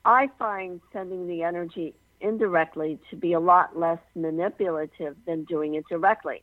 I 0.05 0.29
find 0.39 0.81
sending 0.93 1.27
the 1.27 1.43
energy 1.43 1.95
indirectly 2.21 3.01
to 3.11 3.17
be 3.17 3.33
a 3.33 3.41
lot 3.41 3.77
less 3.77 3.99
manipulative 4.15 5.17
than 5.27 5.45
doing 5.45 5.75
it 5.75 5.85
directly. 5.89 6.43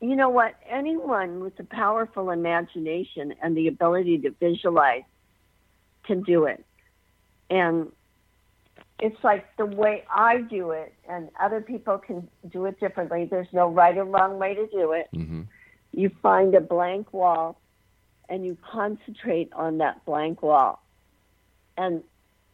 You 0.00 0.16
know 0.16 0.28
what? 0.28 0.54
Anyone 0.70 1.40
with 1.40 1.58
a 1.58 1.64
powerful 1.64 2.30
imagination 2.30 3.34
and 3.42 3.56
the 3.56 3.68
ability 3.68 4.18
to 4.18 4.30
visualize 4.40 5.02
can 6.04 6.22
do 6.22 6.44
it. 6.44 6.64
And 7.50 7.90
it's 8.98 9.22
like 9.22 9.44
the 9.56 9.66
way 9.66 10.04
I 10.10 10.38
do 10.38 10.70
it, 10.70 10.94
and 11.08 11.28
other 11.40 11.60
people 11.60 11.98
can 11.98 12.28
do 12.50 12.66
it 12.66 12.78
differently. 12.80 13.26
There's 13.26 13.52
no 13.52 13.68
right 13.68 13.96
or 13.96 14.04
wrong 14.04 14.38
way 14.38 14.54
to 14.54 14.66
do 14.68 14.92
it. 14.92 15.08
hmm 15.12 15.42
You 15.92 16.10
find 16.22 16.54
a 16.54 16.60
blank 16.60 17.12
wall 17.12 17.58
and 18.28 18.44
you 18.44 18.56
concentrate 18.70 19.52
on 19.52 19.78
that 19.78 20.04
blank 20.04 20.42
wall. 20.42 20.82
And 21.76 22.02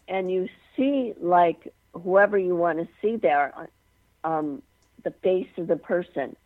and 0.09 0.31
you 0.31 0.49
see 0.77 1.15
like 1.21 1.73
whoever 1.93 2.39
you 2.39 2.57
want 2.57 2.79
to 2.79 2.89
see 3.01 3.17
there, 3.17 3.69
um, 4.25 4.63
the 5.05 5.11
face 5.11 5.49
of 5.57 5.67
the 5.67 5.77
person. 5.77 6.37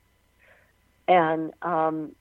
And 1.09 1.53
um, 1.63 2.15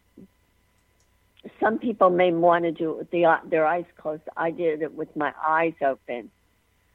some 1.59 1.77
people 1.77 2.09
may 2.09 2.31
want 2.31 2.63
to 2.63 2.71
do 2.71 2.91
it 2.91 2.97
with 2.97 3.11
the, 3.11 3.39
their 3.45 3.65
eyes 3.65 3.85
closed. 3.97 4.23
I 4.37 4.51
did 4.51 4.81
it 4.81 4.93
with 4.93 5.15
my 5.15 5.33
eyes 5.45 5.73
open. 5.85 6.31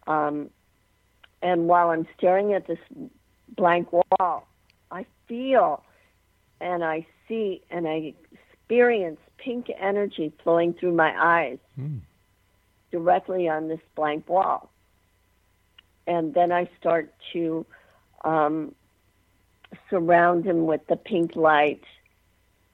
Um, 0.06 0.50
and 1.42 1.68
while 1.68 1.90
I'm 1.90 2.06
staring 2.16 2.54
at 2.54 2.66
this 2.66 2.78
blank 3.56 3.92
wall, 3.92 4.48
I 4.90 5.06
feel 5.26 5.84
and 6.60 6.82
I 6.82 7.06
see 7.28 7.62
and 7.70 7.86
I 7.86 8.14
experience 8.32 9.20
pink 9.36 9.70
energy 9.78 10.32
flowing 10.42 10.74
through 10.74 10.94
my 10.94 11.14
eyes 11.16 11.58
directly 12.90 13.48
on 13.48 13.68
this 13.68 13.80
blank 13.94 14.28
wall. 14.28 14.70
And 16.06 16.32
then 16.34 16.52
I 16.52 16.68
start 16.80 17.12
to 17.34 17.66
um, 18.24 18.74
surround 19.90 20.44
him 20.44 20.66
with 20.66 20.86
the 20.88 20.96
pink 20.96 21.36
light 21.36 21.82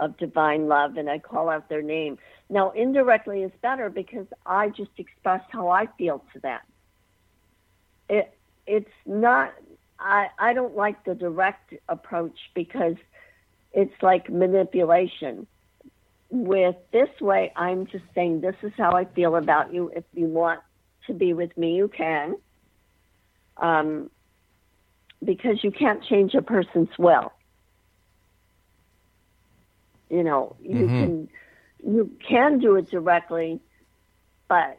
of 0.01 0.17
divine 0.17 0.69
love 0.69 0.97
and 0.97 1.09
I 1.09 1.19
call 1.19 1.49
out 1.49 1.69
their 1.69 1.83
name. 1.83 2.19
Now, 2.51 2.71
indirectly 2.71 3.43
is 3.43 3.53
better 3.63 3.89
because 3.89 4.27
I 4.45 4.69
just 4.69 4.91
express 4.99 5.43
how 5.51 5.69
I 5.69 5.87
feel 5.99 6.25
to 6.33 6.41
them. 6.41 6.61
It, 8.09 8.35
it's 8.67 8.91
not, 9.07 9.55
I, 9.99 10.29
I 10.39 10.53
don't 10.53 10.77
like 10.77 11.05
the 11.05 11.15
direct 11.15 11.75
approach 11.89 12.37
because 12.55 12.97
it's 13.73 13.95
like 14.03 14.29
manipulation. 14.29 15.47
With 16.31 16.77
this 16.93 17.09
way, 17.21 17.53
I'm 17.55 17.87
just 17.87 18.05
saying, 18.15 18.41
this 18.41 18.57
is 18.63 18.73
how 18.77 18.93
I 18.93 19.05
feel 19.05 19.37
about 19.37 19.73
you. 19.73 19.91
If 19.95 20.05
you 20.13 20.27
want 20.27 20.61
to 21.07 21.13
be 21.13 21.33
with 21.33 21.57
me, 21.57 21.77
you 21.77 21.89
can. 21.89 22.37
Um, 23.57 24.11
because 25.23 25.63
you 25.63 25.71
can't 25.71 26.03
change 26.05 26.35
a 26.35 26.43
person's 26.43 26.89
will. 26.99 27.33
You 30.11 30.23
know, 30.23 30.57
you 30.61 30.87
Mhm. 30.87 30.99
can 30.99 31.29
you 31.85 32.17
can 32.27 32.59
do 32.59 32.77
it 32.77 32.91
directly, 32.91 33.61
but 34.49 34.79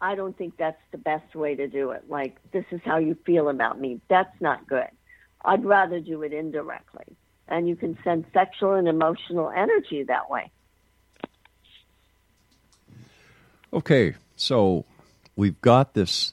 I 0.00 0.14
don't 0.14 0.36
think 0.36 0.56
that's 0.56 0.80
the 0.92 0.98
best 0.98 1.34
way 1.34 1.54
to 1.54 1.66
do 1.66 1.90
it. 1.92 2.04
Like, 2.08 2.36
this 2.52 2.64
is 2.70 2.80
how 2.84 2.98
you 2.98 3.16
feel 3.26 3.48
about 3.48 3.80
me. 3.80 4.00
That's 4.08 4.40
not 4.40 4.68
good. 4.68 4.88
I'd 5.44 5.64
rather 5.64 6.00
do 6.00 6.22
it 6.22 6.32
indirectly. 6.32 7.16
And 7.48 7.68
you 7.68 7.76
can 7.76 7.96
send 8.04 8.26
sexual 8.32 8.74
and 8.74 8.88
emotional 8.88 9.50
energy 9.50 10.02
that 10.04 10.28
way. 10.28 10.50
Okay, 13.72 14.14
so 14.36 14.84
we've 15.36 15.60
got 15.60 15.94
this 15.94 16.32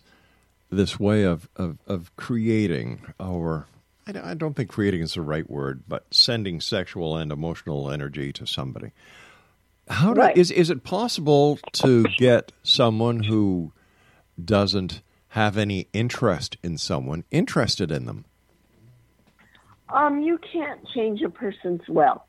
this 0.70 1.00
way 1.00 1.24
of, 1.24 1.48
of, 1.56 1.78
of 1.86 2.16
creating 2.16 3.02
our 3.20 3.68
I 4.06 4.12
don't- 4.12 4.26
I 4.26 4.34
don't 4.34 4.54
think 4.56 4.70
creating 4.70 5.02
is 5.02 5.14
the 5.14 5.22
right 5.22 5.50
word, 5.50 5.84
but 5.88 6.06
sending 6.14 6.60
sexual 6.60 7.16
and 7.18 7.32
emotional 7.32 7.90
energy 7.90 8.34
to 8.34 8.46
somebody. 8.46 8.92
How 9.88 10.14
do, 10.14 10.22
Right. 10.22 10.38
is 10.38 10.52
is 10.52 10.70
it 10.70 10.84
possible 10.84 11.58
to 11.74 12.04
get 12.18 12.52
someone 12.64 13.24
who 13.24 13.72
doesn't 14.44 15.02
have 15.30 15.58
any 15.58 15.88
interest 15.94 16.58
in 16.64 16.78
someone 16.78 17.24
interested 17.32 17.92
in 17.92 18.06
them? 18.06 18.26
Um, 19.90 20.22
you 20.22 20.38
can't 20.38 20.86
change 20.90 21.22
a 21.22 21.30
person's 21.30 21.88
will. 21.88 22.24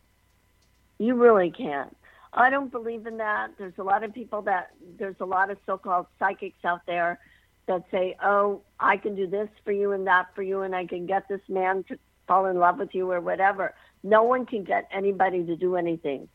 You 0.99 1.15
really 1.15 1.51
can't. 1.51 1.97
I 2.33 2.51
don't 2.51 2.71
believe 2.71 3.07
in 3.07 3.19
that. 3.19 3.53
There's 3.59 3.79
a 3.79 3.83
lot 3.85 4.03
of 4.03 4.13
people 4.13 4.43
that 4.43 4.71
there's 4.99 5.21
a 5.21 5.25
lot 5.25 5.51
of 5.51 5.59
so-called 5.65 6.07
psychics 6.19 6.65
out 6.65 6.85
there 6.87 7.21
that 7.67 7.85
say, 7.91 8.17
"Oh, 8.23 8.63
I 8.79 8.97
can 8.97 9.15
do 9.15 9.27
this 9.27 9.49
for 9.65 9.73
you 9.73 9.93
and 9.93 10.07
that 10.07 10.35
for 10.35 10.43
you, 10.43 10.63
and 10.63 10.75
I 10.75 10.87
can 10.87 11.07
get 11.07 11.29
this 11.29 11.41
man 11.49 11.85
to 11.85 11.99
fall 12.27 12.47
in 12.47 12.59
love 12.59 12.79
with 12.79 12.95
you 12.95 13.11
or 13.11 13.21
whatever." 13.21 13.75
No 14.03 14.23
one 14.23 14.45
can 14.47 14.65
get 14.65 14.89
anybody 14.93 15.45
to 15.45 15.57
do 15.57 15.77
anything. 15.77 16.29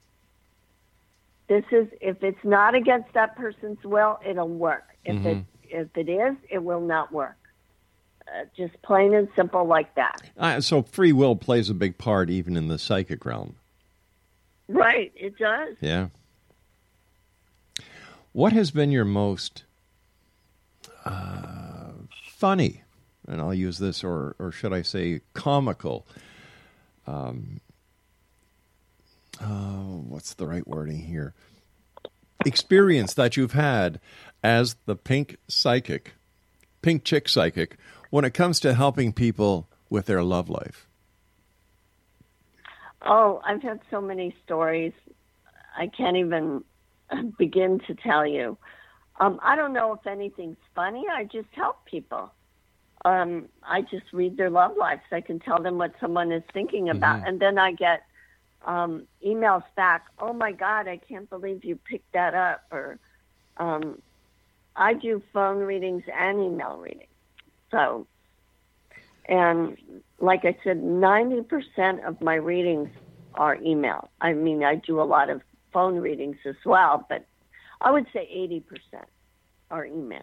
This 1.48 1.66
is 1.72 1.88
if 2.02 2.24
it's 2.24 2.44
not 2.44 2.76
against 2.76 3.14
that 3.14 3.36
person's 3.36 3.84
will, 3.84 4.20
it'll 4.26 4.48
work. 4.48 4.88
If 5.06 5.16
Mm-hmm. 5.18 5.28
it 5.28 5.46
if 5.72 5.98
it 5.98 6.10
is, 6.10 6.36
it 6.50 6.64
will 6.64 6.82
not 6.82 7.12
work. 7.12 7.36
Uh, 8.28 8.46
just 8.58 8.80
plain 8.82 9.14
and 9.14 9.28
simple 9.36 9.66
like 9.66 9.94
that. 9.96 10.22
Uh, 10.38 10.62
so 10.62 10.82
free 10.84 11.12
will 11.14 11.36
plays 11.36 11.70
a 11.70 11.74
big 11.74 11.98
part 11.98 12.30
even 12.30 12.56
in 12.58 12.68
the 12.68 12.78
psychic 12.78 13.26
realm. 13.26 13.56
Right, 14.68 15.12
it 15.16 15.38
does. 15.38 15.76
Yeah. 15.82 16.10
What 18.32 18.54
has 18.54 18.70
been 18.72 18.92
your 18.92 19.06
most 19.06 19.64
uh, 21.10 21.92
funny, 22.38 22.84
and 23.28 23.42
I'll 23.42 23.54
use 23.54 23.80
this, 23.80 24.04
or 24.04 24.36
or 24.40 24.52
should 24.52 24.74
I 24.74 24.84
say, 24.84 25.22
comical? 25.34 26.06
Um, 27.08 27.60
oh, 29.42 30.04
what's 30.08 30.34
the 30.36 30.48
right 30.48 30.68
wording 30.68 31.00
here? 31.00 31.34
Experience 32.46 33.14
that 33.16 33.36
you've 33.36 33.54
had 33.54 34.00
as 34.44 34.76
the 34.86 34.96
pink 34.96 35.38
psychic, 35.48 36.14
pink 36.82 37.04
chick 37.04 37.28
psychic, 37.28 37.78
when 38.10 38.24
it 38.24 38.34
comes 38.34 38.60
to 38.62 38.74
helping 38.74 39.12
people 39.12 39.68
with 39.90 40.06
their 40.06 40.24
love 40.24 40.50
life. 40.50 40.88
Oh, 43.02 43.42
I've 43.46 43.62
had 43.64 43.80
so 43.90 44.00
many 44.02 44.36
stories. 44.46 44.94
I 45.78 45.88
can't 45.88 46.18
even 46.18 46.64
begin 47.38 47.80
to 47.88 47.96
tell 47.96 48.28
you. 48.28 48.58
Um, 49.20 49.40
I 49.44 49.56
don't 49.56 49.74
know 49.74 49.94
if 49.94 50.08
anything's 50.08 50.58
funny. 50.76 51.06
I 51.12 51.26
just 51.26 51.50
help 51.54 51.86
people. 51.86 52.34
Um, 53.06 53.50
I 53.64 53.82
just 53.82 54.06
read 54.14 54.38
their 54.38 54.50
love 54.50 54.76
lives. 54.78 55.02
I 55.12 55.22
can 55.22 55.40
tell 55.40 55.62
them 55.62 55.78
what 55.78 55.94
someone 56.00 56.32
is 56.32 56.44
thinking 56.54 56.90
about, 56.90 57.22
Mhm. 57.22 57.28
and 57.28 57.40
then 57.40 57.58
I 57.58 57.72
get 57.74 58.04
um, 58.66 59.08
emails 59.26 59.64
back. 59.76 60.06
Oh 60.20 60.34
my 60.34 60.52
God, 60.52 60.88
I 60.88 60.98
can't 60.98 61.30
believe 61.30 61.64
you 61.64 61.78
picked 61.78 62.12
that 62.12 62.36
up. 62.36 62.62
Or 62.72 63.00
um, 63.58 64.02
I 64.76 64.94
do 64.94 65.22
phone 65.34 65.60
readings 65.60 66.04
and 66.14 66.42
email 66.42 66.78
readings. 66.78 67.08
So, 67.72 68.06
and 69.28 69.78
like 70.20 70.44
I 70.44 70.58
said, 70.64 70.82
90% 70.82 72.04
of 72.06 72.20
my 72.22 72.36
readings 72.36 72.90
are 73.36 73.56
email. 73.62 74.10
I 74.20 74.34
mean, 74.34 74.64
I 74.64 74.76
do 74.76 75.00
a 75.02 75.04
lot 75.04 75.30
of 75.30 75.42
phone 75.72 75.96
readings 76.00 76.38
as 76.46 76.56
well, 76.66 77.06
but 77.08 77.26
I 77.82 77.92
would 77.92 78.08
say 78.14 78.28
80% 78.34 79.04
are 79.72 79.86
email. 79.86 80.22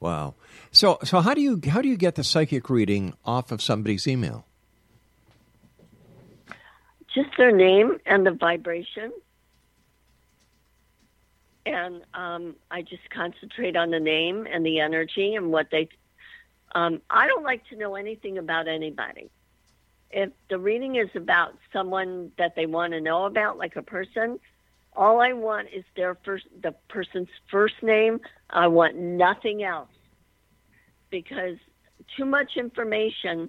Wow. 0.00 0.34
So 0.72 0.98
so 1.04 1.20
how 1.20 1.32
do 1.32 1.40
you 1.40 1.60
how 1.68 1.80
do 1.80 1.88
you 1.88 1.96
get 1.96 2.16
the 2.16 2.24
psychic 2.24 2.68
reading 2.68 3.14
off 3.24 3.52
of 3.52 3.62
somebody's 3.62 4.08
email? 4.08 4.44
Just 7.14 7.30
their 7.38 7.52
name 7.52 7.98
and 8.04 8.26
the 8.26 8.32
vibration. 8.32 9.12
And 11.64 12.02
um, 12.14 12.56
I 12.68 12.82
just 12.82 13.08
concentrate 13.10 13.76
on 13.76 13.90
the 13.90 14.00
name 14.00 14.48
and 14.50 14.66
the 14.66 14.80
energy 14.80 15.36
and 15.36 15.52
what 15.52 15.70
they. 15.70 15.88
Um, 16.74 17.00
I 17.08 17.28
don't 17.28 17.44
like 17.44 17.68
to 17.68 17.76
know 17.76 17.94
anything 17.94 18.38
about 18.38 18.66
anybody. 18.66 19.30
If 20.10 20.30
the 20.50 20.58
reading 20.58 20.96
is 20.96 21.10
about 21.14 21.56
someone 21.72 22.32
that 22.38 22.56
they 22.56 22.66
want 22.66 22.92
to 22.94 23.00
know 23.00 23.24
about, 23.26 23.56
like 23.56 23.76
a 23.76 23.82
person, 23.82 24.40
all 24.94 25.20
I 25.20 25.32
want 25.32 25.68
is 25.74 25.84
their 25.96 26.16
first, 26.24 26.46
the 26.62 26.72
person's 26.88 27.28
first 27.50 27.82
name. 27.82 28.20
I 28.50 28.66
want 28.66 28.96
nothing 28.96 29.62
else 29.62 29.88
because 31.10 31.56
too 32.16 32.24
much 32.24 32.56
information 32.56 33.48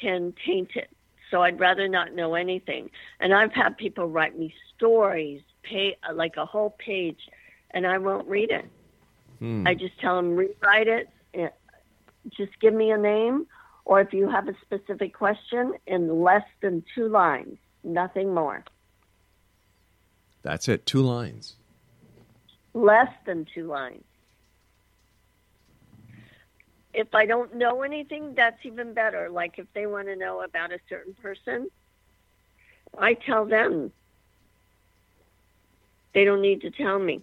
can 0.00 0.34
taint 0.46 0.70
it. 0.74 0.90
So 1.30 1.42
I'd 1.42 1.58
rather 1.58 1.88
not 1.88 2.14
know 2.14 2.34
anything. 2.34 2.90
And 3.20 3.34
I've 3.34 3.52
had 3.52 3.76
people 3.76 4.06
write 4.08 4.38
me 4.38 4.54
stories, 4.76 5.42
pay 5.62 5.96
like 6.12 6.36
a 6.36 6.46
whole 6.46 6.70
page, 6.78 7.18
and 7.72 7.86
I 7.86 7.98
won't 7.98 8.28
read 8.28 8.50
it. 8.50 8.66
Hmm. 9.40 9.66
I 9.66 9.74
just 9.74 9.98
tell 10.00 10.16
them 10.16 10.36
rewrite 10.36 10.88
it. 10.88 11.08
eh, 11.34 11.48
Just 12.36 12.58
give 12.60 12.72
me 12.74 12.90
a 12.92 12.98
name, 12.98 13.46
or 13.84 14.00
if 14.00 14.12
you 14.12 14.28
have 14.28 14.48
a 14.48 14.54
specific 14.62 15.14
question, 15.14 15.74
in 15.86 16.22
less 16.22 16.44
than 16.62 16.84
two 16.94 17.08
lines, 17.08 17.58
nothing 17.82 18.32
more. 18.32 18.64
That's 20.44 20.68
it, 20.68 20.84
two 20.86 21.00
lines. 21.00 21.56
Less 22.74 23.10
than 23.26 23.46
two 23.52 23.66
lines. 23.66 24.04
If 26.92 27.12
I 27.14 27.26
don't 27.26 27.56
know 27.56 27.82
anything, 27.82 28.34
that's 28.36 28.58
even 28.62 28.92
better. 28.94 29.30
Like 29.30 29.58
if 29.58 29.66
they 29.74 29.86
want 29.86 30.06
to 30.06 30.16
know 30.16 30.42
about 30.42 30.70
a 30.70 30.78
certain 30.88 31.14
person, 31.14 31.68
I 32.96 33.14
tell 33.14 33.46
them. 33.46 33.90
They 36.12 36.24
don't 36.24 36.42
need 36.42 36.60
to 36.60 36.70
tell 36.70 36.98
me. 36.98 37.22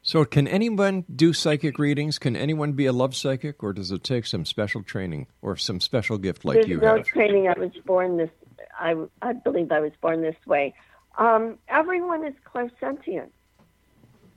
So 0.00 0.24
can 0.24 0.48
anyone 0.48 1.04
do 1.14 1.32
psychic 1.32 1.78
readings? 1.78 2.18
Can 2.18 2.36
anyone 2.36 2.72
be 2.72 2.86
a 2.86 2.92
love 2.92 3.14
psychic 3.14 3.62
or 3.62 3.72
does 3.72 3.90
it 3.90 4.02
take 4.02 4.26
some 4.26 4.44
special 4.44 4.82
training 4.82 5.26
or 5.42 5.56
some 5.56 5.80
special 5.80 6.18
gift 6.18 6.44
like 6.44 6.54
There's 6.54 6.68
you 6.68 6.78
no 6.78 6.96
have? 6.96 7.06
training. 7.06 7.48
I 7.48 7.58
was 7.58 7.70
born 7.84 8.16
this. 8.16 8.30
I 8.82 8.94
I 9.22 9.32
believe 9.32 9.70
I 9.72 9.80
was 9.80 9.92
born 10.00 10.20
this 10.22 10.36
way. 10.46 10.74
Um, 11.16 11.58
everyone 11.68 12.24
is 12.26 12.34
clairsentient. 12.52 13.30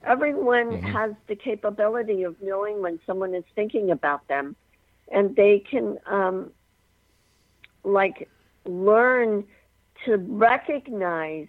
Everyone 0.03 0.67
Mm-hmm. 0.77 0.93
has 0.93 1.11
the 1.27 1.35
capability 1.35 2.23
of 2.23 2.35
knowing 2.41 2.81
when 2.81 2.99
someone 3.07 3.33
is 3.33 3.43
thinking 3.55 3.89
about 3.91 4.27
them, 4.27 4.55
and 5.11 5.35
they 5.35 5.59
can 5.71 5.97
um, 6.05 6.51
like 7.83 8.29
learn 8.65 9.43
to 10.05 10.17
recognize 10.17 11.47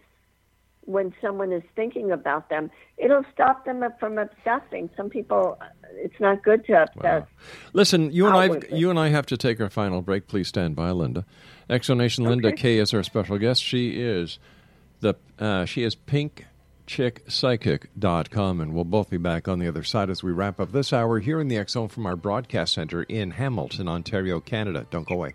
when 0.83 1.13
someone 1.21 1.53
is 1.53 1.65
thinking 1.75 2.13
about 2.13 2.49
them. 2.49 2.71
It'll 2.97 3.25
stop 3.35 3.65
them 3.65 3.83
from 3.99 4.19
obsessing. 4.19 4.89
Some 4.97 5.11
people, 5.11 5.59
it's 5.97 6.19
not 6.21 6.45
good 6.45 6.65
to 6.67 6.85
obsess. 6.85 7.25
Listen, 7.73 8.13
you 8.13 8.27
and 8.29 8.37
I 8.37 8.75
you 8.75 8.89
and 8.89 8.99
I 8.99 9.09
have 9.09 9.27
to 9.27 9.37
take 9.37 9.61
our 9.61 9.69
final 9.69 10.01
break. 10.01 10.29
Please 10.29 10.49
stand 10.49 10.77
by, 10.77 10.93
Linda. 10.93 11.27
X 11.69 11.89
Zone 11.89 11.99
Nation 11.99 12.25
Linda 12.25 12.49
Okay. 12.49 12.57
Kaye 12.57 12.79
is 12.79 12.95
our 12.95 13.03
special 13.03 13.37
guest. 13.39 13.63
She 13.63 14.01
is 14.01 14.39
the 15.01 15.15
uh, 15.39 15.65
she 15.65 15.83
is 15.83 15.97
pinkchickpsychic.com 15.97 18.61
and 18.61 18.73
we'll 18.75 18.85
both 18.85 19.11
be 19.11 19.17
back 19.17 19.49
on 19.49 19.59
the 19.59 19.67
other 19.69 19.83
side 19.83 20.11
as 20.11 20.23
we 20.23 20.31
wrap 20.33 20.61
up 20.61 20.71
this 20.73 20.93
hour 20.93 21.19
here 21.19 21.41
in 21.41 21.49
the 21.49 21.65
Zone 21.69 21.89
from 21.89 22.07
our 22.07 22.17
broadcast 22.17 22.75
center 22.75 23.03
in 23.03 23.33
Hamilton, 23.33 23.89
Ontario, 23.89 24.39
Canada. 24.41 24.87
Don't 24.91 25.09
go 25.09 25.15
away. 25.17 25.35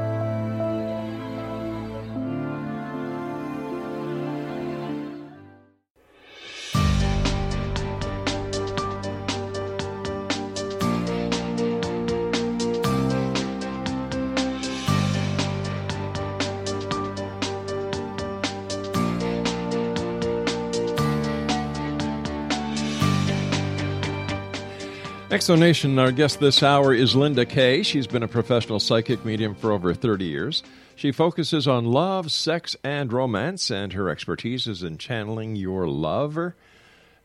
X 25.51 25.57
Zone 25.57 25.67
Nation, 25.67 25.99
our 25.99 26.13
guest 26.13 26.39
this 26.39 26.63
hour 26.63 26.93
is 26.93 27.13
Linda 27.13 27.45
Kaye. 27.45 27.83
She's 27.83 28.07
been 28.07 28.23
a 28.23 28.27
professional 28.29 28.79
psychic 28.79 29.25
medium 29.25 29.53
for 29.53 29.73
over 29.73 29.93
30 29.93 30.23
years. 30.23 30.63
She 30.95 31.11
focuses 31.11 31.67
on 31.67 31.83
love, 31.83 32.31
sex, 32.31 32.77
and 32.85 33.11
romance, 33.11 33.69
and 33.69 33.91
her 33.91 34.07
expertise 34.07 34.65
is 34.65 34.81
in 34.81 34.97
channeling 34.97 35.57
your 35.57 35.89
lover, 35.89 36.55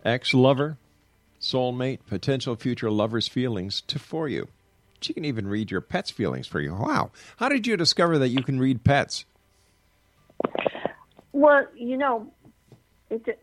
ex 0.04 0.34
lover, 0.34 0.76
soulmate, 1.40 2.00
potential 2.08 2.56
future 2.56 2.90
lover's 2.90 3.28
feelings 3.28 3.80
to 3.82 3.96
for 4.00 4.28
you. 4.28 4.48
She 5.00 5.12
can 5.12 5.24
even 5.24 5.46
read 5.46 5.70
your 5.70 5.80
pet's 5.80 6.10
feelings 6.10 6.48
for 6.48 6.58
you. 6.58 6.74
Wow. 6.74 7.12
How 7.36 7.48
did 7.48 7.64
you 7.64 7.76
discover 7.76 8.18
that 8.18 8.30
you 8.30 8.42
can 8.42 8.58
read 8.58 8.82
pets? 8.82 9.24
Well, 11.30 11.64
you 11.76 11.96
know, 11.96 12.26
it, 13.08 13.38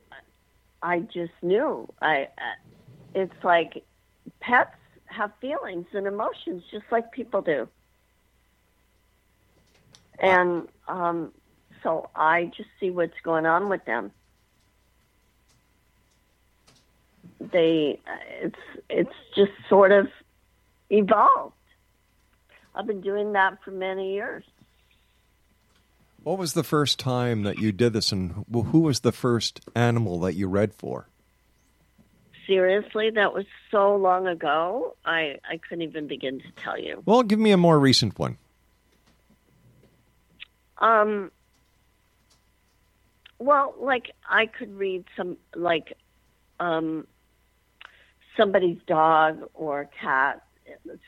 I 0.81 0.99
just 0.99 1.31
knew. 1.41 1.87
I. 2.01 2.23
Uh, 2.37 2.51
it's 3.15 3.43
like 3.45 3.83
pets 4.39 4.75
have 5.05 5.31
feelings 5.39 5.85
and 5.93 6.07
emotions 6.07 6.63
just 6.71 6.85
like 6.91 7.11
people 7.11 7.41
do. 7.41 7.67
And 10.19 10.67
um, 10.87 11.31
so 11.81 12.09
I 12.15 12.51
just 12.55 12.69
see 12.79 12.89
what's 12.89 13.19
going 13.23 13.45
on 13.45 13.69
with 13.69 13.83
them. 13.85 14.11
They, 17.39 17.99
it's 18.41 18.59
it's 18.89 19.13
just 19.35 19.51
sort 19.67 19.91
of 19.91 20.07
evolved. 20.89 21.55
I've 22.73 22.87
been 22.87 23.01
doing 23.01 23.33
that 23.33 23.57
for 23.63 23.71
many 23.71 24.13
years. 24.13 24.43
What 26.23 26.37
was 26.37 26.53
the 26.53 26.63
first 26.63 26.99
time 26.99 27.43
that 27.43 27.59
you 27.59 27.73
did 27.73 27.91
this, 27.91 28.13
and 28.13 28.45
who 28.51 28.79
was 28.79 29.01
the 29.01 29.11
first 29.11 29.59
animal 29.75 30.21
that 30.21 30.35
you 30.35 30.47
read 30.47 30.73
for? 30.73 31.09
Seriously, 32.53 33.09
that 33.11 33.33
was 33.33 33.45
so 33.71 33.95
long 33.95 34.27
ago. 34.27 34.95
I 35.05 35.39
I 35.49 35.57
couldn't 35.57 35.83
even 35.83 36.07
begin 36.07 36.39
to 36.39 36.51
tell 36.63 36.77
you. 36.79 37.01
Well, 37.05 37.23
give 37.23 37.39
me 37.39 37.51
a 37.51 37.57
more 37.57 37.79
recent 37.79 38.17
one. 38.19 38.37
Um. 40.79 41.31
Well, 43.39 43.73
like 43.79 44.11
I 44.29 44.45
could 44.45 44.73
read 44.77 45.05
some 45.17 45.37
like 45.55 45.93
um, 46.59 47.07
somebody's 48.37 48.79
dog 48.87 49.49
or 49.53 49.89
cat. 49.99 50.41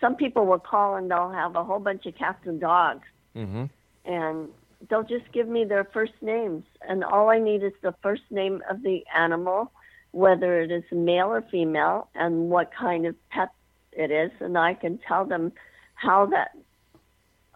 Some 0.02 0.16
people 0.16 0.46
will 0.46 0.60
call 0.60 0.96
and 0.96 1.10
they'll 1.10 1.32
have 1.32 1.56
a 1.56 1.64
whole 1.64 1.80
bunch 1.80 2.06
of 2.06 2.16
cats 2.16 2.46
and 2.46 2.60
dogs, 2.60 3.06
Mm-hmm. 3.36 3.66
and 4.06 4.50
they'll 4.90 5.04
just 5.04 5.32
give 5.32 5.48
me 5.48 5.64
their 5.64 5.86
first 5.86 6.14
names, 6.22 6.64
and 6.88 7.04
all 7.04 7.30
I 7.30 7.40
need 7.40 7.64
is 7.64 7.72
the 7.82 7.94
first 8.04 8.24
name 8.30 8.62
of 8.70 8.84
the 8.84 9.04
animal, 9.16 9.72
whether 10.16 10.62
it 10.62 10.72
is 10.72 10.84
male 10.94 11.28
or 11.28 11.42
female, 11.52 12.08
and 12.16 12.50
what 12.50 12.72
kind 12.74 13.06
of 13.06 13.16
pet 13.32 13.50
it 13.92 14.12
is, 14.12 14.32
and 14.40 14.58
I 14.58 14.74
can 14.74 14.98
tell 15.06 15.26
them 15.26 15.52
how 15.96 16.26
that 16.28 16.52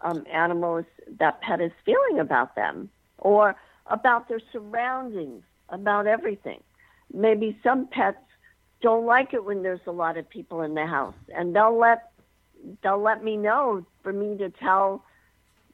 um, 0.02 0.24
animal 0.30 0.76
is, 0.76 0.84
that 1.18 1.40
pet 1.40 1.62
is 1.62 1.72
feeling 1.86 2.20
about 2.20 2.54
them, 2.56 2.90
or 3.16 3.56
about 3.86 4.28
their 4.28 4.40
surroundings, 4.52 5.42
about 5.70 6.06
everything. 6.06 6.60
Maybe 7.14 7.58
some 7.64 7.86
pets 7.86 8.18
don't 8.82 9.06
like 9.06 9.32
it 9.32 9.42
when 9.42 9.62
there's 9.62 9.86
a 9.86 9.92
lot 9.92 10.18
of 10.18 10.28
people 10.28 10.60
in 10.60 10.74
the 10.74 10.84
house, 10.84 11.14
and 11.34 11.56
they'll 11.56 11.78
let 11.78 12.10
they'll 12.82 13.02
let 13.02 13.24
me 13.24 13.38
know 13.38 13.86
for 14.02 14.12
me 14.12 14.36
to 14.36 14.50
tell 14.50 15.02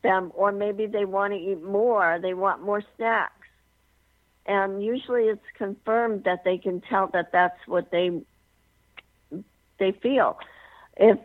them, 0.05 0.31
or 0.37 0.53
maybe 0.53 0.87
they 0.87 1.05
want 1.05 1.33
to 1.33 1.39
eat 1.39 1.65
more, 1.65 2.21
they 2.23 2.33
want 2.33 2.63
more 2.63 2.85
snacks. 2.97 3.36
And 4.47 4.83
usually 4.83 5.25
it's 5.25 5.45
confirmed 5.59 6.25
that 6.25 6.45
they 6.45 6.57
can 6.59 6.81
tell 6.81 7.09
that 7.09 7.33
that's 7.33 7.59
what 7.67 7.91
they 7.91 8.11
they 9.79 9.93
feel. 9.93 10.39
If 10.97 11.19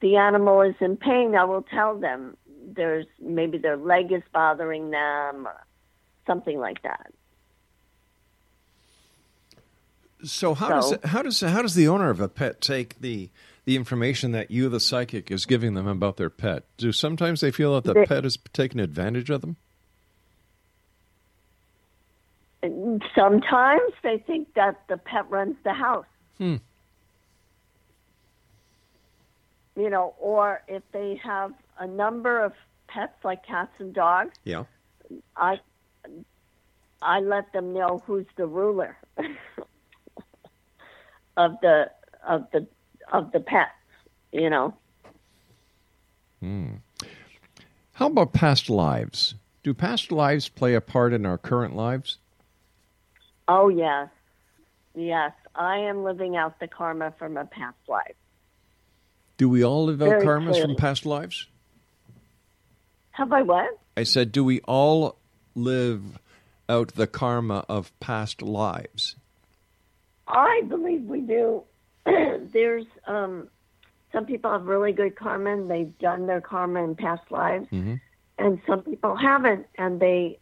the 0.00 0.16
animal 0.16 0.62
is 0.62 0.74
in 0.80 0.96
pain, 0.96 1.34
I 1.36 1.44
will 1.44 1.62
tell 1.62 1.98
them 1.98 2.36
there's 2.64 3.06
maybe 3.20 3.58
their 3.58 3.76
leg 3.76 4.10
is 4.10 4.22
bothering 4.32 4.90
them 4.90 5.46
or 5.46 5.64
something 6.26 6.58
like 6.58 6.82
that. 6.82 7.12
So 10.24 10.54
how 10.54 10.80
So- 10.80 10.96
does 10.96 11.10
how 11.10 11.22
does 11.22 11.40
how 11.40 11.62
does 11.62 11.74
the 11.74 11.88
owner 11.88 12.10
of 12.10 12.20
a 12.20 12.28
pet 12.28 12.60
take 12.60 13.00
the 13.00 13.28
the 13.64 13.76
information 13.76 14.32
that 14.32 14.50
you, 14.50 14.68
the 14.68 14.80
psychic, 14.80 15.30
is 15.30 15.46
giving 15.46 15.74
them 15.74 15.86
about 15.86 16.16
their 16.16 16.30
pet? 16.30 16.64
Do 16.78 16.90
sometimes 16.90 17.40
they 17.40 17.50
feel 17.52 17.74
that 17.74 17.84
the 17.84 17.94
They- 17.94 18.06
pet 18.06 18.24
is 18.24 18.36
taking 18.52 18.80
advantage 18.80 19.30
of 19.30 19.40
them? 19.40 19.56
Sometimes 23.14 23.92
they 24.02 24.18
think 24.26 24.54
that 24.54 24.80
the 24.88 24.96
pet 24.96 25.28
runs 25.30 25.56
the 25.64 25.72
house. 25.72 26.06
Hmm. 26.38 26.56
you 29.76 29.90
know, 29.90 30.14
or 30.18 30.62
if 30.68 30.82
they 30.92 31.20
have 31.22 31.52
a 31.78 31.86
number 31.86 32.40
of 32.40 32.52
pets 32.88 33.12
like 33.24 33.44
cats 33.46 33.72
and 33.78 33.94
dogs, 33.94 34.36
Yeah. 34.44 34.64
I 35.36 35.60
I 37.00 37.20
let 37.20 37.52
them 37.52 37.72
know 37.72 38.02
who's 38.06 38.26
the 38.36 38.46
ruler 38.46 38.96
of 41.36 41.56
the 41.60 41.90
of 42.26 42.46
the 42.52 42.66
of 43.12 43.32
the 43.32 43.40
pets, 43.40 43.70
you 44.32 44.48
know. 44.48 44.74
Hmm. 46.40 46.74
How 47.94 48.06
about 48.06 48.32
past 48.32 48.70
lives? 48.70 49.34
Do 49.62 49.74
past 49.74 50.10
lives 50.10 50.48
play 50.48 50.74
a 50.74 50.80
part 50.80 51.12
in 51.12 51.26
our 51.26 51.38
current 51.38 51.76
lives? 51.76 52.18
Oh 53.48 53.68
yes. 53.68 54.08
Yes, 54.94 55.32
I 55.54 55.78
am 55.78 56.04
living 56.04 56.36
out 56.36 56.60
the 56.60 56.68
karma 56.68 57.14
from 57.18 57.36
a 57.36 57.46
past 57.46 57.78
life. 57.88 58.14
Do 59.38 59.48
we 59.48 59.64
all 59.64 59.86
live 59.86 60.02
out 60.02 60.08
Very 60.10 60.26
karmas 60.26 60.60
from 60.60 60.76
past 60.76 61.06
lives? 61.06 61.46
Have 63.12 63.32
I 63.32 63.42
what? 63.42 63.78
I 63.96 64.02
said, 64.04 64.32
do 64.32 64.44
we 64.44 64.60
all 64.60 65.16
live 65.54 66.18
out 66.68 66.88
the 66.94 67.06
karma 67.06 67.64
of 67.68 67.98
past 68.00 68.42
lives? 68.42 69.16
I 70.28 70.62
believe 70.68 71.04
we 71.04 71.20
do. 71.20 71.62
There's 72.06 72.86
um, 73.06 73.48
some 74.12 74.26
people 74.26 74.52
have 74.52 74.66
really 74.66 74.92
good 74.92 75.16
karma 75.16 75.52
and 75.54 75.70
they've 75.70 75.98
done 75.98 76.26
their 76.26 76.40
karma 76.40 76.84
in 76.84 76.96
past 76.96 77.22
lives, 77.30 77.66
Mm-hmm. 77.70 77.94
and 78.38 78.60
some 78.66 78.82
people 78.82 79.16
haven't, 79.16 79.66
and 79.76 79.98
they 80.00 80.38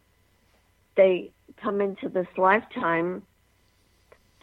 they 0.95 1.31
come 1.61 1.81
into 1.81 2.09
this 2.09 2.27
lifetime 2.37 3.23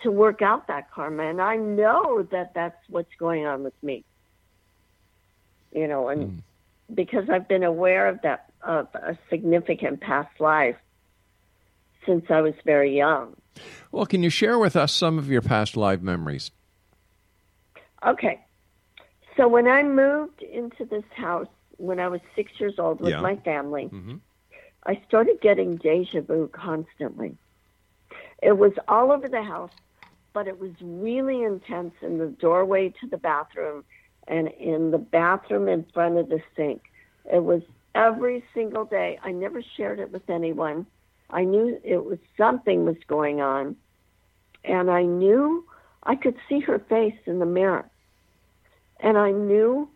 to 0.03 0.11
work 0.11 0.43
out 0.43 0.69
that 0.69 0.91
karma. 0.91 1.25
And 1.25 1.41
I 1.41 1.57
know 1.57 2.23
that 2.31 2.55
that's 2.55 2.77
what's 2.89 3.15
going 3.19 3.47
on 3.47 3.65
with 3.65 3.75
me. 3.83 4.05
You 5.73 5.87
know, 5.89 6.09
and 6.09 6.43
because 6.95 7.29
I've 7.29 7.49
been 7.49 7.65
aware 7.65 8.07
of 8.09 8.23
that 8.23 8.47
of 8.63 8.89
a 8.95 9.17
significant 9.31 10.01
past 10.01 10.41
life 10.41 10.77
since 12.07 12.25
I 12.31 12.41
was 12.41 12.55
very 12.65 12.97
young. 12.97 13.37
Well, 13.93 14.07
can 14.07 14.23
you 14.23 14.31
share 14.31 14.59
with 14.59 14.77
us 14.77 14.93
some 14.93 15.19
of 15.19 15.29
your 15.29 15.43
past 15.43 15.77
life 15.77 16.01
memories? 16.01 16.51
Okay. 18.07 18.41
So 19.37 19.47
when 19.49 19.69
I 19.69 19.83
moved 19.83 20.43
into 20.43 20.85
this 20.85 21.05
house 21.15 21.47
when 21.77 22.01
I 22.01 22.09
was 22.09 22.21
six 22.35 22.51
years 22.59 22.75
old 22.79 23.01
with 23.01 23.11
Yeah. 23.11 23.21
my 23.21 23.37
family, 23.37 23.85
Mm-hmm. 23.85 24.17
I 24.89 24.99
started 25.07 25.43
getting 25.43 25.77
deja 25.77 26.23
vu 26.23 26.49
constantly. 26.49 27.37
It 28.43 28.57
was 28.57 28.73
all 28.89 29.13
over 29.13 29.29
the 29.29 29.43
house, 29.43 29.71
but 30.33 30.49
it 30.49 30.59
was 30.59 30.71
really 30.81 31.43
intense 31.43 31.93
in 32.01 32.17
the 32.17 32.29
doorway 32.29 32.95
to 33.01 33.07
the 33.07 33.19
bathroom 33.19 33.85
and 34.29 34.49
in 34.49 34.91
the 34.91 34.97
bathroom 34.97 35.69
in 35.69 35.85
front 35.93 36.17
of 36.17 36.31
the 36.31 36.41
sink. 36.57 36.81
It 37.31 37.45
was 37.45 37.61
every 37.95 38.43
single 38.55 38.87
day. 38.87 39.19
I 39.23 39.31
never 39.31 39.63
shared 39.77 40.01
it 40.01 40.11
with 40.11 40.31
anyone. 40.31 40.87
I 41.29 41.45
knew 41.45 41.79
it 41.85 42.03
was 42.03 42.19
something 42.39 42.87
was 42.87 42.97
going 43.07 43.43
on, 43.43 43.77
and 44.65 44.91
I 44.91 45.03
knew 45.03 45.67
I 46.05 46.17
could 46.17 46.37
see 46.49 46.61
her 46.61 46.79
face 46.79 47.19
in 47.27 47.41
the 47.41 47.47
mirror. 47.47 47.85
And 49.01 49.19
I 49.19 49.33
knew 49.33 49.91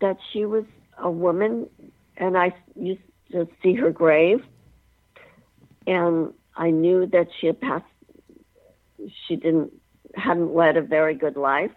that 0.00 0.16
she 0.32 0.46
was 0.46 0.64
a 0.98 1.10
woman, 1.10 1.68
and 2.16 2.36
I 2.36 2.52
used 2.74 3.02
to 3.32 3.48
see 3.62 3.74
her 3.74 3.90
grave. 3.90 4.44
And 5.86 6.32
I 6.56 6.70
knew 6.70 7.06
that 7.06 7.28
she 7.40 7.48
had 7.48 7.60
passed, 7.60 7.84
she 9.26 9.36
didn't, 9.36 9.72
hadn't 10.14 10.54
led 10.54 10.76
a 10.76 10.82
very 10.82 11.14
good 11.14 11.36
life. 11.36 11.72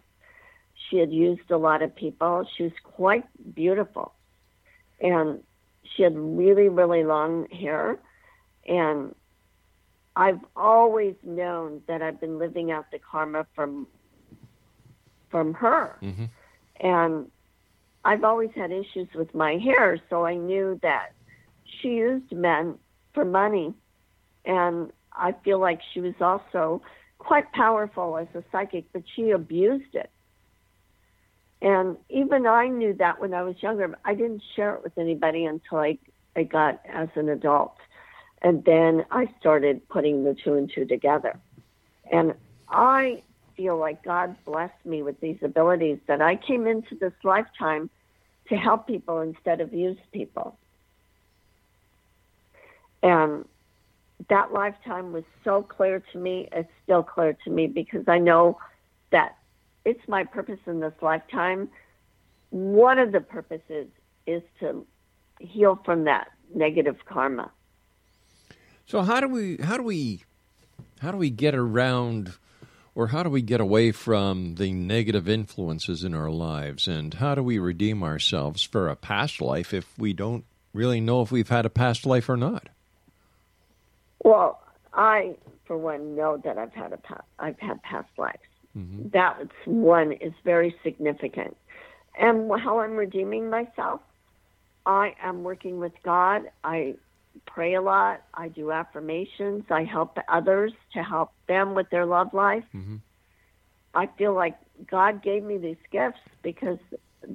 She 0.89 0.97
had 0.97 1.11
used 1.11 1.49
a 1.49 1.57
lot 1.57 1.81
of 1.81 1.95
people. 1.95 2.47
She 2.55 2.63
was 2.63 2.73
quite 2.83 3.25
beautiful. 3.55 4.13
And 5.01 5.41
she 5.83 6.03
had 6.03 6.15
really, 6.15 6.69
really 6.69 7.03
long 7.03 7.49
hair. 7.49 7.97
And 8.67 9.15
I've 10.15 10.39
always 10.55 11.15
known 11.23 11.81
that 11.87 12.01
I've 12.01 12.19
been 12.19 12.37
living 12.37 12.71
out 12.71 12.91
the 12.91 12.99
karma 12.99 13.45
from 13.55 13.87
from 15.29 15.53
her. 15.55 15.97
Mm-hmm. 16.01 16.25
And 16.79 17.31
I've 18.05 18.23
always 18.23 18.51
had 18.55 18.71
issues 18.71 19.07
with 19.15 19.33
my 19.33 19.57
hair, 19.57 19.99
so 20.09 20.25
I 20.25 20.35
knew 20.35 20.79
that 20.81 21.11
she 21.81 21.89
used 21.89 22.31
men 22.31 22.77
for 23.13 23.25
money. 23.25 23.73
And 24.45 24.91
I 25.13 25.33
feel 25.43 25.59
like 25.59 25.79
she 25.93 26.01
was 26.01 26.15
also 26.21 26.81
quite 27.17 27.51
powerful 27.53 28.17
as 28.17 28.27
a 28.35 28.43
psychic, 28.51 28.85
but 28.93 29.03
she 29.15 29.31
abused 29.31 29.95
it. 29.95 30.09
And 31.61 31.97
even 32.09 32.45
I 32.45 32.67
knew 32.67 32.93
that 32.95 33.19
when 33.19 33.33
I 33.33 33.41
was 33.43 33.55
younger. 33.61 33.87
but 33.87 33.99
I 34.05 34.13
didn't 34.13 34.43
share 34.55 34.75
it 34.75 34.83
with 34.83 34.97
anybody 34.97 35.45
until 35.45 35.79
I, 35.79 35.97
I 36.35 36.43
got 36.43 36.81
as 36.87 37.09
an 37.15 37.29
adult. 37.29 37.75
And 38.41 38.63
then 38.65 39.05
I 39.09 39.27
started 39.39 39.87
putting 39.89 40.23
the 40.23 40.35
two 40.35 40.53
and 40.53 40.71
two 40.73 40.85
together. 40.85 41.39
And 42.11 42.35
I 42.69 43.23
feel 43.57 43.77
like 43.77 44.03
God 44.03 44.35
blessed 44.45 44.85
me 44.85 45.01
with 45.01 45.19
these 45.21 45.37
abilities 45.41 45.97
that 46.07 46.21
I 46.21 46.35
came 46.35 46.67
into 46.67 46.95
this 46.95 47.13
lifetime 47.23 47.89
to 48.49 48.55
help 48.55 48.85
people 48.85 49.21
instead 49.21 49.61
of 49.61 49.73
use 49.73 49.97
people. 50.11 50.57
And 53.05 53.45
that 54.29 54.51
lifetime 54.51 55.13
was 55.13 55.23
so 55.43 55.61
clear 55.61 56.03
to 56.11 56.17
me. 56.17 56.49
It's 56.51 56.71
still 56.83 57.03
clear 57.03 57.37
to 57.43 57.51
me 57.51 57.67
because 57.67 58.07
I 58.07 58.17
know 58.17 58.57
that 59.11 59.37
it's 59.85 60.01
my 60.07 60.23
purpose 60.23 60.57
in 60.65 60.79
this 60.79 60.95
lifetime. 61.03 61.69
One 62.49 62.97
of 62.97 63.11
the 63.11 63.19
purposes 63.19 63.85
is 64.25 64.41
to 64.59 64.87
heal 65.39 65.79
from 65.85 66.05
that 66.05 66.29
negative 66.55 66.97
karma. 67.05 67.51
So 68.87 69.03
how 69.03 69.19
do 69.19 69.27
we 69.27 69.57
how 69.57 69.77
do 69.77 69.83
we 69.83 70.23
how 70.99 71.11
do 71.11 71.17
we 71.17 71.29
get 71.29 71.53
around 71.53 72.33
or 72.95 73.07
how 73.07 73.21
do 73.21 73.29
we 73.29 73.43
get 73.43 73.61
away 73.61 73.91
from 73.91 74.55
the 74.55 74.73
negative 74.73 75.29
influences 75.29 76.03
in 76.03 76.15
our 76.15 76.31
lives 76.31 76.87
and 76.87 77.13
how 77.13 77.35
do 77.35 77.43
we 77.43 77.59
redeem 77.59 78.01
ourselves 78.01 78.63
for 78.63 78.89
a 78.89 78.95
past 78.95 79.41
life 79.41 79.75
if 79.75 79.95
we 79.95 80.11
don't 80.11 80.45
really 80.73 80.99
know 80.99 81.21
if 81.21 81.31
we've 81.31 81.49
had 81.49 81.67
a 81.67 81.69
past 81.69 82.07
life 82.07 82.29
or 82.29 82.37
not? 82.37 82.69
Well, 84.25 84.59
I, 84.91 85.35
for 85.65 85.77
one, 85.77 86.15
know 86.15 86.37
that 86.43 86.57
I've 86.57 86.73
had 86.73 86.91
a 86.93 86.97
pa- 86.97 87.23
I've 87.37 87.59
had 87.59 87.81
past 87.83 88.09
lives. 88.17 88.39
Mm-hmm. 88.75 89.09
That 89.13 89.37
one 89.65 90.13
is 90.13 90.33
very 90.43 90.75
significant. 90.83 91.55
And 92.19 92.51
how 92.59 92.79
I'm 92.79 92.95
redeeming 92.95 93.51
myself, 93.51 94.01
I 94.87 95.13
am 95.21 95.43
working 95.43 95.79
with 95.79 95.91
God. 96.03 96.49
I 96.63 96.95
pray 97.45 97.75
a 97.75 97.81
lot. 97.81 98.23
I 98.33 98.47
do 98.47 98.71
affirmations. 98.71 99.65
I 99.69 99.83
help 99.83 100.17
others 100.27 100.73
to 100.93 101.03
help 101.03 101.31
them 101.47 101.75
with 101.75 101.91
their 101.91 102.07
love 102.07 102.33
life. 102.33 102.63
Mm-hmm. 102.73 102.95
I 103.93 104.09
feel 104.17 104.33
like 104.33 104.57
God 104.89 105.21
gave 105.21 105.43
me 105.43 105.59
these 105.59 105.77
gifts 105.91 106.19
because 106.41 106.79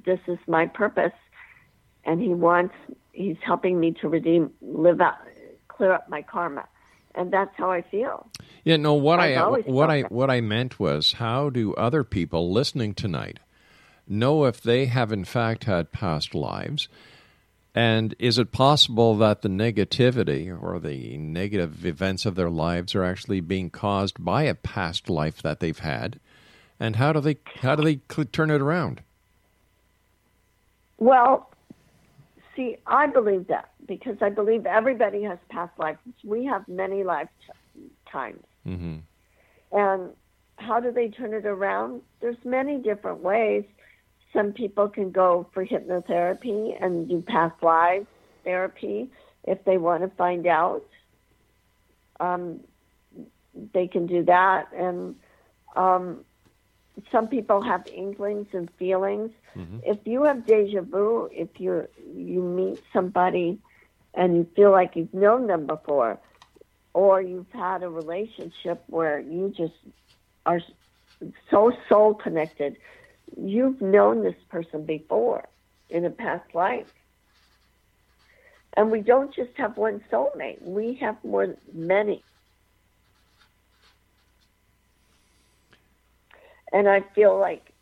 this 0.05 0.19
is 0.27 0.39
my 0.49 0.67
purpose, 0.67 1.13
and 2.05 2.21
He 2.21 2.35
wants 2.35 2.75
He's 3.13 3.37
helping 3.45 3.79
me 3.79 3.93
to 4.01 4.09
redeem, 4.09 4.51
live 4.61 5.01
out, 5.01 5.19
clear 5.69 5.93
up 5.93 6.09
my 6.09 6.23
karma, 6.23 6.67
and 7.15 7.33
that's 7.33 7.55
how 7.57 7.71
I 7.71 7.83
feel. 7.83 8.29
Yeah, 8.65 8.77
no. 8.77 8.95
What 8.95 9.21
I've 9.21 9.37
I 9.37 9.51
what 9.71 9.91
I 9.91 10.03
that. 10.03 10.13
what 10.13 10.31
I 10.31 10.41
meant 10.41 10.79
was, 10.79 11.13
how 11.15 11.51
do 11.51 11.75
other 11.75 12.05
people 12.05 12.53
listening 12.53 12.95
tonight 12.95 13.39
know 14.07 14.45
if 14.45 14.61
they 14.61 14.87
have 14.87 15.13
in 15.13 15.25
fact 15.25 15.65
had 15.65 15.93
past 15.93 16.35
lives? 16.35 16.89
And 17.75 18.17
is 18.19 18.37
it 18.37 18.51
possible 18.51 19.17
that 19.19 19.43
the 19.43 19.49
negativity 19.49 20.51
or 20.51 20.81
the 20.81 21.17
negative 21.17 21.87
events 21.87 22.27
of 22.27 22.35
their 22.35 22.51
lives 22.51 22.97
are 22.97 23.05
actually 23.05 23.41
being 23.41 23.71
caused 23.71 24.25
by 24.25 24.43
a 24.43 24.57
past 24.57 25.09
life 25.09 25.41
that 25.43 25.61
they've 25.61 25.79
had? 25.79 26.19
And 26.81 26.97
how 26.97 27.13
do 27.13 27.21
they 27.21 27.37
how 27.57 27.77
do 27.77 27.85
they 27.85 27.97
turn 28.25 28.51
it 28.51 28.61
around? 28.61 29.03
Well, 30.99 31.50
see, 32.61 32.77
I 32.87 33.07
believe 33.07 33.47
that 33.49 33.71
because 33.87 34.17
I 34.21 34.29
believe 34.29 34.67
everybody 34.67 35.23
has 35.23 35.39
past 35.49 35.73
lives. 35.79 35.99
We 36.25 36.45
have 36.45 36.67
many 36.69 37.03
lifetimes. 37.03 38.45
Mm-hmm. 38.67 38.97
And 39.73 40.11
how 40.57 40.81
do 40.81 40.93
they 40.93 41.09
turn 41.09 41.33
it 41.33 41.47
around? 41.47 42.03
There's 42.21 42.37
many 42.45 42.79
different 42.79 43.21
ways. 43.21 43.65
Some 44.33 44.53
people 44.53 44.89
can 44.89 45.11
go 45.11 45.47
for 45.55 45.65
hypnotherapy 45.65 46.77
and 46.81 47.09
do 47.09 47.23
past 47.27 47.63
lives 47.63 48.07
therapy 48.45 49.11
if 49.45 49.65
they 49.65 49.79
want 49.79 50.03
to 50.03 50.09
find 50.17 50.47
out. 50.47 50.85
Um, 52.21 52.61
they 53.73 53.87
can 53.87 54.07
do 54.07 54.23
that. 54.25 54.69
And 54.77 55.15
um, 55.77 56.25
some 57.11 57.29
people 57.29 57.63
have 57.63 57.87
inklings 57.87 58.49
and 58.53 58.71
feelings. 58.79 59.31
Mm-hmm. 59.57 59.79
If 59.85 59.99
you 60.05 60.25
have 60.25 60.47
deja 60.47 60.83
vu, 60.83 61.29
if 61.33 61.49
you 61.59 61.89
you 62.15 62.43
meet 62.43 62.83
somebody 62.93 63.59
and 64.15 64.37
you 64.37 64.47
feel 64.57 64.71
like 64.71 64.97
you've 64.97 65.15
known 65.15 65.47
them 65.47 65.67
before, 65.67 66.19
or 66.95 67.23
you've 67.23 67.51
had 67.53 67.83
a 67.83 67.89
relationship 67.89 68.83
where 68.89 69.21
you 69.21 69.53
just 69.57 69.75
are 70.47 70.61
so 71.51 71.73
soul 71.89 72.15
connected, 72.15 72.77
you've 73.37 73.81
known 73.81 74.23
this 74.23 74.35
person 74.49 74.85
before 74.85 75.47
in 75.89 76.05
a 76.05 76.11
past 76.11 76.55
life. 76.55 76.93
And 78.75 78.91
we 78.91 79.01
don't 79.01 79.35
just 79.35 79.51
have 79.57 79.77
one 79.77 80.03
soulmate, 80.11 80.63
we 80.63 80.95
have 80.95 81.17
more 81.25 81.57
many. 81.73 82.23
And 86.73 86.89
I 86.89 87.01
feel 87.15 87.39
like 87.39 87.73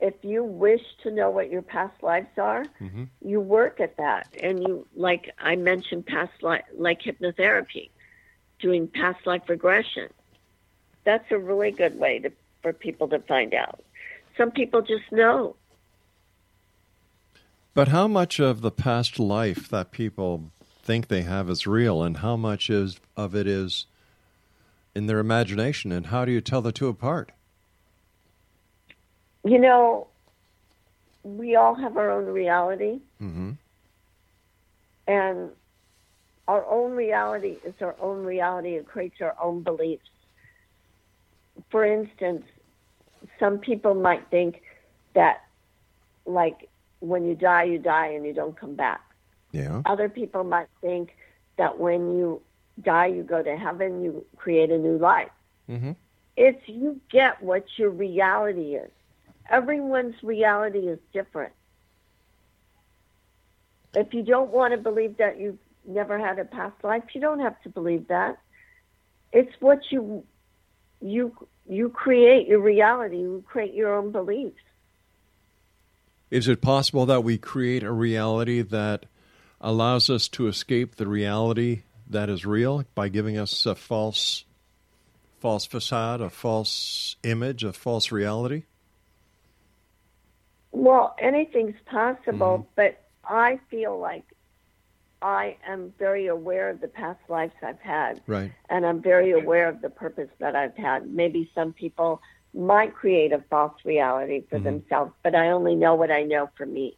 if 0.00 0.14
you 0.22 0.44
wish 0.44 0.82
to 1.02 1.10
know 1.10 1.30
what 1.30 1.50
your 1.50 1.62
past 1.62 2.02
lives 2.02 2.36
are, 2.36 2.64
Mm-hmm. 2.80 3.04
you 3.20 3.40
work 3.40 3.80
at 3.80 3.96
that. 3.96 4.28
And 4.40 4.62
you, 4.62 4.86
like 4.94 5.34
I 5.38 5.56
mentioned, 5.56 6.06
past 6.06 6.42
life, 6.42 6.64
like 6.76 7.02
hypnotherapy, 7.02 7.90
doing 8.60 8.86
past 8.88 9.26
life 9.26 9.42
regression. 9.48 10.08
That's 11.04 11.30
a 11.30 11.38
really 11.38 11.70
good 11.70 11.98
way 11.98 12.18
to, 12.20 12.30
for 12.62 12.72
people 12.72 13.08
to 13.08 13.18
find 13.20 13.54
out. 13.54 13.82
Some 14.36 14.50
people 14.52 14.82
just 14.82 15.10
know. 15.10 15.56
But 17.74 17.88
how 17.88 18.06
much 18.08 18.38
of 18.38 18.60
the 18.60 18.70
past 18.70 19.18
life 19.18 19.68
that 19.68 19.90
people 19.90 20.50
think 20.82 21.08
they 21.08 21.22
have 21.22 21.48
is 21.50 21.66
real, 21.66 22.02
and 22.02 22.18
how 22.18 22.36
much 22.36 22.70
is 22.70 22.98
of 23.16 23.34
it 23.34 23.46
is 23.46 23.86
in 24.94 25.06
their 25.06 25.18
imagination, 25.18 25.92
and 25.92 26.06
how 26.06 26.24
do 26.24 26.32
you 26.32 26.40
tell 26.40 26.60
the 26.60 26.72
two 26.72 26.88
apart? 26.88 27.30
You 29.44 29.58
know, 29.58 30.06
we 31.22 31.56
all 31.56 31.74
have 31.74 31.96
our 31.96 32.10
own 32.10 32.26
reality, 32.26 33.00
Mm-hmm. 33.20 33.50
and 35.06 35.50
our 36.46 36.64
own 36.66 36.92
reality 36.92 37.56
is 37.64 37.74
our 37.80 37.96
own 38.00 38.24
reality. 38.24 38.70
It 38.76 38.86
creates 38.86 39.20
our 39.20 39.36
own 39.42 39.62
beliefs. 39.62 40.08
For 41.70 41.84
instance, 41.84 42.44
some 43.38 43.58
people 43.58 43.94
might 43.94 44.26
think 44.30 44.62
that, 45.14 45.42
like, 46.24 46.68
when 47.00 47.26
you 47.26 47.34
die, 47.34 47.64
you 47.64 47.78
die 47.78 48.08
and 48.08 48.24
you 48.24 48.32
don't 48.32 48.56
come 48.56 48.74
back. 48.74 49.00
Yeah. 49.52 49.82
Other 49.84 50.08
people 50.08 50.44
might 50.44 50.68
think 50.80 51.16
that 51.56 51.78
when 51.78 52.16
you 52.16 52.40
die, 52.82 53.06
you 53.06 53.22
go 53.22 53.42
to 53.42 53.56
heaven, 53.56 54.02
you 54.02 54.24
create 54.36 54.70
a 54.70 54.78
new 54.78 54.96
life. 54.96 55.30
Mm-hmm. 55.68 55.92
It's 56.36 56.62
you 56.66 57.00
get 57.10 57.42
what 57.42 57.64
your 57.76 57.90
reality 57.90 58.76
is. 58.76 58.90
Everyone's 59.48 60.22
reality 60.22 60.80
is 60.80 60.98
different. 61.12 61.52
If 63.94 64.12
you 64.12 64.22
don't 64.22 64.50
want 64.50 64.72
to 64.72 64.78
believe 64.78 65.16
that 65.16 65.40
you've 65.40 65.58
never 65.86 66.18
had 66.18 66.38
a 66.38 66.44
past 66.44 66.76
life, 66.84 67.04
you 67.14 67.20
don't 67.20 67.40
have 67.40 67.60
to 67.62 67.68
believe 67.68 68.08
that. 68.08 68.38
It's 69.32 69.52
what 69.60 69.80
you 69.90 70.24
you 71.00 71.32
you 71.68 71.88
create 71.88 72.48
your 72.48 72.60
reality. 72.60 73.18
You 73.18 73.44
create 73.46 73.74
your 73.74 73.96
own 73.96 74.12
beliefs. 74.12 74.60
Is 76.30 76.48
it 76.48 76.60
possible 76.60 77.06
that 77.06 77.24
we 77.24 77.38
create 77.38 77.82
a 77.82 77.92
reality 77.92 78.60
that 78.60 79.06
allows 79.60 80.10
us 80.10 80.28
to 80.28 80.46
escape 80.46 80.96
the 80.96 81.06
reality 81.06 81.82
that 82.08 82.28
is 82.28 82.44
real 82.44 82.84
by 82.94 83.08
giving 83.08 83.38
us 83.38 83.64
a 83.64 83.74
false 83.74 84.44
false 85.38 85.64
facade, 85.64 86.20
a 86.20 86.30
false 86.30 87.16
image, 87.22 87.64
a 87.64 87.72
false 87.72 88.12
reality? 88.12 88.64
Well, 90.78 91.16
anything's 91.18 91.74
possible, 91.86 92.58
mm-hmm. 92.58 92.70
but 92.76 93.02
I 93.24 93.58
feel 93.68 93.98
like 93.98 94.22
I 95.20 95.56
am 95.66 95.92
very 95.98 96.28
aware 96.28 96.70
of 96.70 96.80
the 96.80 96.86
past 96.86 97.18
lives 97.28 97.52
I've 97.66 97.80
had. 97.80 98.20
Right. 98.28 98.52
and 98.70 98.86
I'm 98.86 99.02
very 99.02 99.32
aware 99.32 99.68
of 99.68 99.80
the 99.80 99.90
purpose 99.90 100.28
that 100.38 100.54
I've 100.54 100.76
had. 100.76 101.10
Maybe 101.10 101.50
some 101.52 101.72
people 101.72 102.22
might 102.54 102.94
create 102.94 103.32
a 103.32 103.42
false 103.50 103.74
reality 103.84 104.44
for 104.48 104.56
mm-hmm. 104.56 104.66
themselves, 104.66 105.12
but 105.24 105.34
I 105.34 105.50
only 105.50 105.74
know 105.74 105.96
what 105.96 106.12
I 106.12 106.22
know 106.22 106.48
for 106.56 106.64
me. 106.64 106.96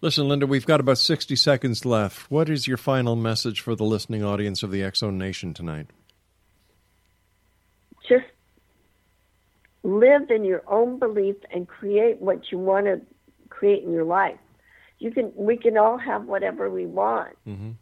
Listen, 0.00 0.28
Linda, 0.28 0.48
we've 0.48 0.66
got 0.66 0.80
about 0.80 0.98
60 0.98 1.36
seconds 1.36 1.84
left. 1.84 2.28
What 2.32 2.48
is 2.48 2.66
your 2.66 2.78
final 2.78 3.14
message 3.14 3.60
for 3.60 3.76
the 3.76 3.84
listening 3.84 4.24
audience 4.24 4.64
of 4.64 4.72
the 4.72 4.82
X 4.82 4.98
Zone 4.98 5.18
Nation 5.18 5.54
tonight? 5.54 5.86
Just 8.08 8.24
live 9.84 10.30
in 10.30 10.44
your 10.44 10.62
own 10.66 10.98
belief 10.98 11.36
and 11.52 11.68
create 11.68 12.20
what 12.20 12.50
you 12.50 12.58
want 12.58 12.86
to 12.86 13.00
create 13.60 13.84
in 13.84 13.92
your 13.92 14.04
life. 14.04 14.38
You 14.98 15.10
can, 15.10 15.32
we 15.36 15.58
can 15.58 15.76
all 15.76 15.98
have 15.98 16.24
whatever 16.24 16.70
we 16.70 16.86
want. 16.86 17.36
Mm-hmm. 17.46 17.72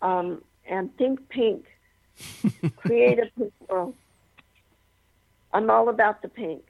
Um, 0.00 0.42
and 0.66 0.96
think 0.96 1.28
pink. 1.28 1.66
create 2.76 3.18
a 3.18 3.26
pink 3.38 3.52
world. 3.68 3.94
I'm 5.52 5.68
all 5.68 5.90
about 5.90 6.22
the 6.22 6.28
pink. 6.28 6.62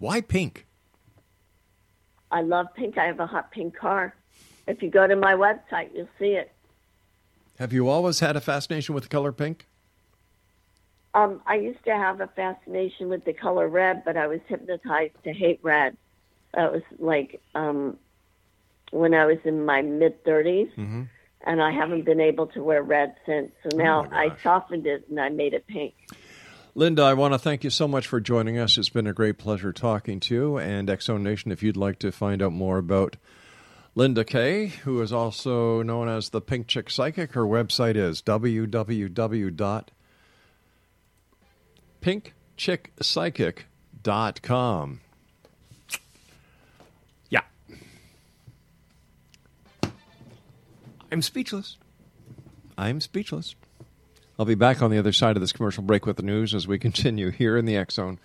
Why 0.00 0.20
pink? 0.20 0.66
I 2.32 2.42
love 2.42 2.66
pink. 2.74 2.98
I 2.98 3.04
have 3.06 3.20
a 3.20 3.26
hot 3.26 3.52
pink 3.52 3.76
car. 3.76 4.14
If 4.66 4.82
you 4.82 4.90
go 4.90 5.06
to 5.06 5.14
my 5.14 5.34
website, 5.34 5.90
you'll 5.94 6.08
see 6.18 6.32
it. 6.32 6.50
Have 7.60 7.72
you 7.72 7.88
always 7.88 8.18
had 8.18 8.34
a 8.34 8.40
fascination 8.40 8.94
with 8.94 9.04
the 9.04 9.08
color 9.08 9.30
pink? 9.30 9.68
Um, 11.14 11.42
I 11.46 11.56
used 11.56 11.84
to 11.84 11.92
have 11.92 12.20
a 12.20 12.26
fascination 12.28 13.08
with 13.08 13.24
the 13.24 13.32
color 13.32 13.68
red, 13.68 14.04
but 14.04 14.16
I 14.16 14.26
was 14.26 14.40
hypnotized 14.48 15.14
to 15.24 15.32
hate 15.32 15.60
red. 15.62 15.96
That 16.54 16.72
was 16.72 16.82
like 16.98 17.40
um, 17.54 17.96
when 18.90 19.14
I 19.14 19.26
was 19.26 19.38
in 19.44 19.64
my 19.64 19.82
mid 19.82 20.24
30s, 20.24 20.72
Mm-hmm. 20.76 21.02
and 21.46 21.62
I 21.62 21.70
haven't 21.72 22.04
been 22.04 22.20
able 22.20 22.46
to 22.48 22.62
wear 22.62 22.82
red 22.82 23.14
since. 23.26 23.52
So 23.62 23.76
now 23.76 24.02
my 24.10 24.24
I 24.24 24.42
softened 24.42 24.86
it 24.86 25.06
and 25.08 25.20
I 25.20 25.28
made 25.28 25.54
it 25.54 25.66
pink. 25.66 25.94
Linda, 26.74 27.02
I 27.02 27.14
want 27.14 27.34
to 27.34 27.38
thank 27.38 27.64
you 27.64 27.70
so 27.70 27.88
much 27.88 28.06
for 28.06 28.20
joining 28.20 28.56
us. 28.58 28.78
It's 28.78 28.88
been 28.88 29.06
a 29.08 29.12
great 29.12 29.38
pleasure 29.38 29.72
talking 29.72 30.20
to 30.20 30.34
you. 30.34 30.56
And 30.58 30.88
X 30.88 31.06
Zone 31.06 31.22
Nation, 31.22 31.50
if 31.52 31.62
you'd 31.62 31.76
like 31.76 31.98
to 32.00 32.12
find 32.12 32.40
out 32.42 32.52
more 32.52 32.78
about 32.78 33.16
Linda 33.96 34.24
Kaye, 34.24 34.66
who 34.68 35.02
is 35.02 35.12
also 35.12 35.82
known 35.82 36.08
as 36.08 36.28
the 36.30 36.40
Pink 36.40 36.68
Chick 36.68 36.88
Psychic, 36.90 37.32
her 37.32 37.44
website 37.44 37.96
is 37.96 38.22
www.pinkchickpsychic.com. 43.82 45.00
I'm 51.12 51.22
speechless. 51.22 51.76
I'm 52.78 53.00
speechless. 53.00 53.56
I'll 54.38 54.46
be 54.46 54.54
back 54.54 54.80
on 54.80 54.90
the 54.90 54.98
other 54.98 55.12
side 55.12 55.36
of 55.36 55.40
this 55.40 55.52
commercial 55.52 55.82
break 55.82 56.06
with 56.06 56.16
the 56.16 56.22
news 56.22 56.54
as 56.54 56.68
we 56.68 56.78
continue 56.78 57.30
here 57.30 57.56
in 57.58 57.66
the 57.66 57.84
Zone 57.90 58.18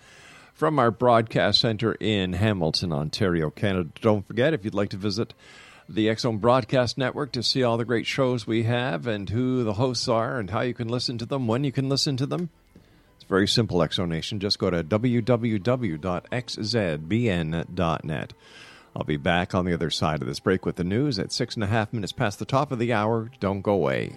from 0.54 0.78
our 0.78 0.90
broadcast 0.90 1.60
center 1.60 1.94
in 1.94 2.32
Hamilton, 2.32 2.92
Ontario, 2.92 3.50
Canada. 3.50 3.90
Don't 4.00 4.26
forget, 4.26 4.54
if 4.54 4.64
you'd 4.64 4.72
like 4.72 4.88
to 4.90 4.96
visit 4.96 5.34
the 5.88 6.14
Zone 6.14 6.38
Broadcast 6.38 6.96
Network 6.96 7.32
to 7.32 7.42
see 7.42 7.62
all 7.62 7.76
the 7.76 7.84
great 7.84 8.06
shows 8.06 8.46
we 8.46 8.62
have 8.62 9.06
and 9.06 9.28
who 9.28 9.64
the 9.64 9.74
hosts 9.74 10.08
are 10.08 10.38
and 10.38 10.50
how 10.50 10.62
you 10.62 10.74
can 10.74 10.88
listen 10.88 11.18
to 11.18 11.26
them, 11.26 11.46
when 11.46 11.64
you 11.64 11.72
can 11.72 11.88
listen 11.88 12.16
to 12.16 12.26
them. 12.26 12.50
It's 13.16 13.24
very 13.24 13.48
simple, 13.48 13.82
X 13.82 13.96
Zone 13.96 14.08
Nation. 14.08 14.40
Just 14.40 14.58
go 14.58 14.70
to 14.70 14.82
www.xzbn.net. 14.82 15.12
I'll 18.96 19.04
be 19.04 19.18
back 19.18 19.54
on 19.54 19.66
the 19.66 19.74
other 19.74 19.90
side 19.90 20.22
of 20.22 20.26
this 20.26 20.40
break 20.40 20.64
with 20.64 20.76
the 20.76 20.84
news 20.84 21.18
at 21.18 21.30
six 21.30 21.54
and 21.54 21.62
a 21.62 21.66
half 21.66 21.92
minutes 21.92 22.12
past 22.12 22.38
the 22.38 22.46
top 22.46 22.72
of 22.72 22.78
the 22.78 22.94
hour. 22.94 23.30
Don't 23.40 23.60
go 23.60 23.72
away. 23.72 24.16